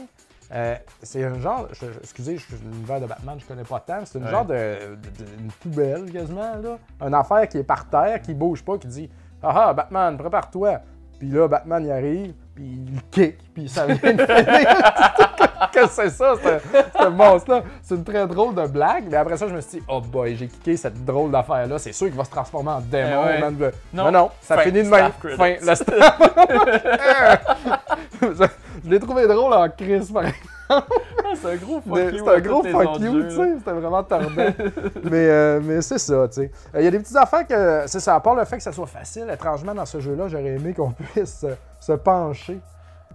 euh, 0.54 0.76
c'est 1.02 1.24
un 1.24 1.40
genre, 1.40 1.68
je- 1.72 1.86
excusez, 2.02 2.38
je- 2.38 2.56
l'univers 2.70 3.00
de 3.00 3.06
Batman, 3.06 3.38
je 3.40 3.46
connais 3.46 3.64
pas 3.64 3.80
tant, 3.80 4.00
c'est 4.06 4.20
Ouais. 4.20 4.30
genre 4.30 4.46
de, 4.46 4.54
de- 4.54 5.24
de- 5.24 5.32
une 5.40 5.52
poubelle 5.52 6.12
quasiment, 6.12 6.56
là. 6.62 6.78
Une 7.08 7.14
affaire 7.14 7.48
qui 7.48 7.58
est 7.60 7.64
par 7.64 7.88
terre, 7.88 8.22
qui 8.22 8.34
bouge 8.34 8.64
pas, 8.64 8.78
qui 8.78 8.88
dit 8.88 9.10
Ah 9.44 9.68
ah, 9.70 9.74
Batman, 9.74 10.18
prépare-toi. 10.18 10.80
Puis 11.20 11.30
là, 11.30 11.48
Batman, 11.48 11.84
il 11.86 11.92
arrive, 11.92 12.34
puis 12.56 12.66
il 12.66 13.02
kick, 13.12 13.38
puis 13.54 13.70
ça 13.70 13.86
vient 13.86 13.96
de 14.14 14.26
que 15.72 15.88
c'est 15.88 16.10
ça, 16.10 16.34
ce 17.00 17.08
monstre-là? 17.08 17.64
C'est 17.84 17.94
une 17.96 18.04
très 18.04 18.28
drôle 18.28 18.56
de 18.56 18.66
blague, 18.68 19.06
mais 19.10 19.18
après 19.18 19.38
ça, 19.38 19.48
je 19.48 19.54
me 19.54 19.62
suis 19.62 19.80
dit, 19.80 19.86
oh 19.88 20.02
boy, 20.02 20.36
j'ai 20.36 20.48
kické 20.48 20.76
cette 20.78 21.06
drôle 21.06 21.30
d'affaire-là. 21.32 21.78
C'est 21.80 21.94
sûr 21.94 22.08
qu'il 22.08 22.18
va 22.18 22.24
se 22.26 22.32
transformer 22.32 22.72
en 22.72 22.82
démon. 22.82 23.22
Eh 23.24 23.28
ouais. 23.28 23.40
man. 23.40 23.56
Le- 23.60 23.72
Non. 23.94 24.06
Non, 24.06 24.12
non, 24.12 24.30
ça 24.42 24.56
Fin. 24.58 24.62
finit 24.64 24.84
de 24.84 24.90
même. 24.90 25.12
Fin. 25.38 25.56
Le. 25.62 25.76
je 28.84 28.90
l'ai 28.90 29.00
trouvé 29.00 29.28
drôle 29.28 29.54
en 29.54 29.70
crise, 29.70 30.12
par 30.12 30.24
exemple. 30.24 30.48
Ah, 30.74 30.86
c'est 31.36 31.52
un 31.52 31.56
gros 31.58 31.82
fuck 31.82 32.14
you. 32.14 32.24
C'est 32.26 32.36
un 32.36 32.40
gros 32.40 32.64
fuck 32.64 33.00
you, 33.00 33.24
tu 33.24 33.30
sais. 33.32 33.58
C'était 33.58 33.72
vraiment 33.72 34.04
tordant. 34.04 34.30
mais 35.04 35.28
euh, 35.28 35.60
mais 35.62 35.82
c'est 35.82 35.98
ça, 35.98 36.28
tu 36.30 36.36
sais. 36.36 36.52
Il 36.78 36.84
y 36.84 36.88
a 36.88 36.92
des 36.92 37.00
petites 37.00 37.18
affaires 37.18 37.46
que, 37.46 37.84
c'est 37.88 38.00
ça, 38.00 38.16
à 38.16 38.20
part 38.22 38.36
le 38.36 38.46
fait 38.46 38.58
que 38.58 38.64
ça 38.64 38.72
soit 38.72 38.88
facile, 38.88 39.30
étrangement, 39.30 39.74
dans 39.76 39.86
ce 39.86 40.00
jeu-là, 40.00 40.28
j'aurais 40.30 40.46
aimé 40.56 40.74
qu'on 40.74 40.92
puisse 41.14 41.40
se, 41.40 41.48
se 41.80 41.92
pencher. 41.94 42.60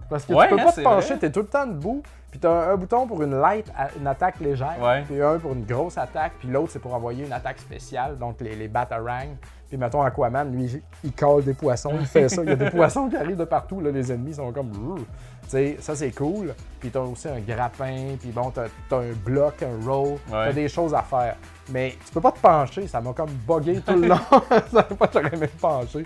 Parce 0.09 0.25
que 0.25 0.33
Ouais, 0.33 0.47
tu 0.47 0.55
peux 0.55 0.61
hein, 0.61 0.65
pas 0.65 0.71
te 0.71 0.81
pencher, 0.81 1.17
t'es 1.17 1.31
tout 1.31 1.41
le 1.41 1.47
temps 1.47 1.65
debout. 1.65 2.03
Puis 2.29 2.39
t'as 2.39 2.51
un, 2.51 2.73
un 2.73 2.75
bouton 2.75 3.07
pour 3.07 3.23
une 3.23 3.39
light, 3.39 3.71
une 3.99 4.07
attaque 4.07 4.39
légère. 4.39 5.03
Puis 5.07 5.21
un 5.21 5.39
pour 5.39 5.53
une 5.53 5.65
grosse 5.65 5.97
attaque. 5.97 6.33
Puis 6.39 6.49
l'autre, 6.49 6.71
c'est 6.73 6.79
pour 6.79 6.93
envoyer 6.93 7.25
une 7.25 7.33
attaque 7.33 7.59
spéciale, 7.59 8.17
donc 8.17 8.39
les, 8.41 8.55
les 8.55 8.67
batarangs. 8.67 9.35
Puis 9.69 9.77
mettons 9.77 10.01
Aquaman, 10.01 10.49
lui, 10.51 10.81
il 11.03 11.11
colle 11.11 11.43
des 11.43 11.53
poissons, 11.53 11.91
il 11.99 12.05
fait 12.05 12.29
ça. 12.29 12.41
Il 12.43 12.49
y 12.49 12.53
a 12.53 12.55
des 12.55 12.69
poissons 12.71 13.09
qui 13.09 13.17
arrivent 13.17 13.35
de 13.37 13.43
partout, 13.45 13.81
là, 13.81 13.91
les 13.91 14.11
ennemis 14.11 14.33
sont 14.35 14.51
comme. 14.53 14.71
Tu 15.43 15.49
sais, 15.49 15.77
ça 15.79 15.95
c'est 15.95 16.11
cool. 16.11 16.53
Puis 16.79 16.89
t'as 16.89 16.99
aussi 17.01 17.27
un 17.27 17.39
grappin, 17.39 18.15
puis 18.19 18.29
bon, 18.31 18.51
t'as 18.51 18.63
as 18.95 18.99
un 18.99 19.11
bloc, 19.25 19.61
un 19.63 19.85
roll, 19.89 20.17
t'as 20.29 20.53
des 20.53 20.69
choses 20.69 20.93
à 20.93 21.01
faire. 21.01 21.35
Mais 21.69 21.95
tu 22.05 22.13
peux 22.13 22.21
pas 22.21 22.31
te 22.31 22.39
pencher, 22.39 22.87
ça 22.87 23.01
m'a 23.01 23.11
comme 23.13 23.29
bugué 23.47 23.81
tout 23.81 23.93
le 23.99 24.07
long. 24.07 24.17
ça 24.71 24.83
fait 24.83 24.95
pas 24.95 25.07
que 25.07 25.13
j'aurais 25.19 25.33
aimé 25.35 25.49
me 25.53 25.59
pencher. 25.59 26.05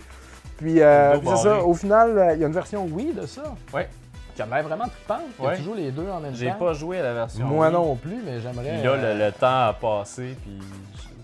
Puis, 0.57 0.81
euh, 0.81 1.17
puis 1.17 1.27
c'est 1.29 1.37
ça, 1.43 1.63
au 1.63 1.73
final, 1.73 2.17
euh, 2.17 2.33
il 2.35 2.41
y 2.41 2.43
a 2.43 2.47
une 2.47 2.53
version 2.53 2.85
Wii 2.85 3.13
de 3.13 3.25
ça, 3.25 3.41
Ouais. 3.73 3.89
qui 4.35 4.41
a 4.43 4.45
l'air 4.45 4.63
vraiment 4.63 4.85
trippante. 4.87 5.21
Ouais. 5.39 5.55
Tu 5.57 5.63
joues 5.63 5.73
les 5.73 5.91
deux 5.91 6.07
en 6.09 6.19
même 6.19 6.33
J'ai 6.35 6.49
temps. 6.49 6.55
pas 6.59 6.73
joué 6.73 6.99
à 6.99 7.03
la 7.03 7.13
version. 7.13 7.45
Moi 7.47 7.67
Wii. 7.67 7.73
non 7.75 7.95
plus, 7.95 8.21
mais 8.23 8.39
j'aimerais. 8.41 8.73
Puis 8.75 8.83
là, 8.83 8.91
euh, 8.91 9.13
le, 9.17 9.25
le 9.25 9.31
temps 9.31 9.67
a 9.69 9.73
passé, 9.79 10.35
puis. 10.43 10.59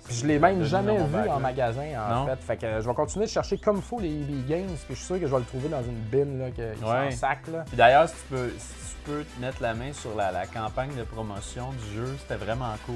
Puis 0.07 0.15
je 0.17 0.25
l'ai 0.27 0.39
même 0.39 0.63
jamais 0.63 0.97
vu 0.97 1.03
bac, 1.13 1.27
en 1.29 1.33
là. 1.33 1.39
magasin, 1.39 1.85
en 1.97 2.15
Non. 2.15 2.25
fait. 2.27 2.39
Fait 2.43 2.57
que 2.57 2.65
euh, 2.65 2.81
je 2.81 2.87
vais 2.87 2.93
continuer 2.95 3.25
de 3.25 3.31
chercher 3.31 3.57
comme 3.57 3.81
faut 3.81 3.99
les 3.99 4.09
EB 4.09 4.47
Games, 4.47 4.65
puis 4.67 4.77
je 4.91 4.95
suis 4.95 5.05
sûr 5.05 5.19
que 5.19 5.27
je 5.27 5.31
vais 5.31 5.39
le 5.39 5.45
trouver 5.45 5.69
dans 5.69 5.81
une 5.83 5.99
bin, 6.11 6.37
là, 6.43 6.51
qu'ils 6.51 6.85
Ouais. 6.85 7.11
s'en 7.11 7.17
sac, 7.17 7.39
là. 7.51 7.63
Puis 7.67 7.77
d'ailleurs, 7.77 8.07
si 8.09 8.15
tu 8.15 8.33
peux, 8.35 8.49
si 8.57 8.95
tu 9.05 9.11
peux 9.11 9.23
te 9.23 9.41
mettre 9.41 9.61
la 9.61 9.73
main 9.73 9.93
sur 9.93 10.15
la, 10.15 10.31
la 10.31 10.45
campagne 10.45 10.95
de 10.95 11.03
promotion 11.03 11.69
du 11.71 11.95
jeu, 11.95 12.15
c'était 12.19 12.35
vraiment 12.43 12.73
cool. 12.85 12.95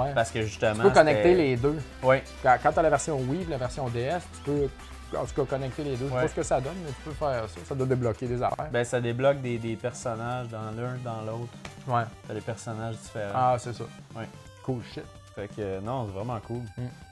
Ouais. 0.00 0.12
Parce 0.14 0.30
que 0.30 0.42
justement. 0.42 0.74
Tu 0.74 0.82
peux 0.82 0.90
connecter 0.90 1.34
les 1.34 1.56
deux. 1.56 1.78
Ouais. 2.02 2.22
Quand, 2.42 2.56
quand 2.62 2.72
tu 2.72 2.78
as 2.78 2.82
la 2.82 2.90
version 2.90 3.16
Wii 3.18 3.42
et 3.42 3.46
la 3.46 3.56
version 3.56 3.88
DS, 3.88 4.20
tu 4.34 4.40
peux, 4.50 4.68
en 5.16 5.24
tout 5.24 5.34
cas, 5.34 5.56
connecter 5.56 5.82
les 5.84 5.96
deux. 5.96 6.04
Je 6.04 6.10
sais 6.10 6.14
Ouais. 6.16 6.22
pas 6.22 6.28
ce 6.28 6.34
que 6.34 6.42
ça 6.42 6.60
donne, 6.60 6.74
mais 6.84 6.90
tu 6.90 7.02
peux 7.04 7.12
faire 7.12 7.44
ça. 7.48 7.60
Ça 7.66 7.74
doit 7.74 7.86
débloquer 7.86 8.26
des 8.26 8.42
affaires. 8.42 8.68
Ben, 8.70 8.84
ça 8.84 9.00
débloque 9.00 9.40
des, 9.40 9.56
des 9.56 9.76
personnages 9.76 10.48
dans 10.48 10.70
l'un, 10.76 10.96
dans 11.02 11.22
l'autre. 11.22 11.52
Ouais. 11.86 12.02
T'as 12.26 12.34
des 12.34 12.40
personnages 12.42 12.96
différents. 12.96 13.32
Ah, 13.34 13.56
c'est 13.58 13.72
ça. 13.72 13.84
Ouais. 14.14 14.26
Cool 14.62 14.82
shit. 14.92 15.04
Fait 15.38 15.46
que 15.46 15.60
euh, 15.60 15.80
non, 15.80 16.06
c'est 16.06 16.18
vraiment 16.18 16.40
cool. 16.48 16.62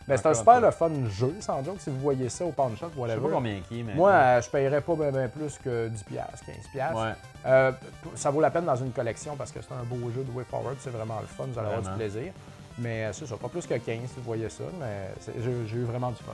Ben, 0.08 0.16
c'est 0.16 0.26
un 0.26 0.34
super 0.34 0.60
le 0.60 0.72
fun 0.72 0.90
jeu, 1.08 1.32
sans 1.38 1.62
joke, 1.62 1.76
si 1.78 1.90
vous 1.90 2.00
voyez 2.00 2.28
ça 2.28 2.44
au 2.44 2.50
pawn 2.50 2.76
shop, 2.76 2.88
Je 2.90 2.94
sais 2.94 3.00
whatever. 3.00 3.20
pas 3.20 3.34
combien 3.34 3.60
qui 3.60 3.84
mais. 3.84 3.94
Moi, 3.94 4.40
je 4.40 4.50
paierais 4.50 4.80
pas 4.80 4.96
ben 4.96 5.28
plus 5.28 5.56
que 5.58 5.88
10$, 5.88 5.92
15$. 6.74 6.94
Ouais. 6.94 7.12
Euh, 7.46 7.70
ça 8.16 8.30
vaut 8.32 8.40
la 8.40 8.50
peine 8.50 8.64
dans 8.64 8.74
une 8.74 8.90
collection 8.90 9.36
parce 9.36 9.52
que 9.52 9.60
c'est 9.62 9.72
un 9.72 9.84
beau 9.84 10.10
jeu 10.10 10.24
de 10.24 10.36
Way 10.36 10.42
Forward, 10.42 10.76
c'est 10.80 10.90
vraiment 10.90 11.20
le 11.20 11.26
fun, 11.28 11.44
vous 11.52 11.56
allez 11.56 11.68
avoir 11.68 11.82
du 11.82 11.96
plaisir. 11.96 12.32
Mais 12.78 13.04
euh, 13.04 13.12
c'est 13.12 13.26
ça, 13.26 13.36
pas 13.36 13.48
plus 13.48 13.64
que 13.64 13.74
15 13.74 13.84
si 14.08 14.16
vous 14.16 14.22
voyez 14.22 14.48
ça, 14.48 14.64
mais 14.80 15.10
j'ai 15.38 15.76
eu 15.76 15.84
vraiment 15.84 16.10
du 16.10 16.16
fun. 16.16 16.32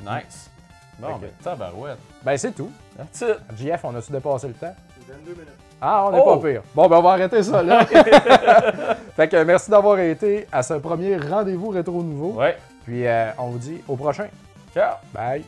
Nice. 0.00 0.50
Bon, 0.98 1.18
Fait 1.18 1.26
ben, 1.26 1.30
tabarouette. 1.44 1.98
Ben 2.24 2.38
c'est 2.38 2.52
tout. 2.52 2.72
That's 2.96 3.20
it. 3.20 3.58
JF, 3.58 3.84
on 3.84 3.94
a-tu 3.94 4.10
dépassé 4.10 4.48
le 4.48 4.54
temps? 4.54 4.74
22 5.08 5.32
minutes. 5.32 5.48
Ah, 5.80 6.06
on 6.06 6.12
n'est 6.12 6.22
Oh! 6.24 6.36
pas 6.36 6.48
pire. 6.48 6.62
Bon, 6.74 6.88
ben 6.88 6.96
on 6.96 7.02
va 7.02 7.10
arrêter 7.12 7.42
ça 7.42 7.62
là. 7.62 7.84
fait 9.16 9.28
que 9.28 9.42
merci 9.44 9.70
d'avoir 9.70 9.98
été 9.98 10.46
à 10.50 10.62
ce 10.62 10.74
premier 10.74 11.16
rendez-vous 11.16 11.68
rétro 11.68 12.02
nouveau. 12.02 12.40
Ouais. 12.40 12.56
Puis 12.84 13.06
euh, 13.06 13.30
on 13.38 13.48
vous 13.48 13.58
dit 13.58 13.82
au 13.88 13.96
prochain. 13.96 14.28
Ciao. 14.74 14.94
Bye. 15.12 15.44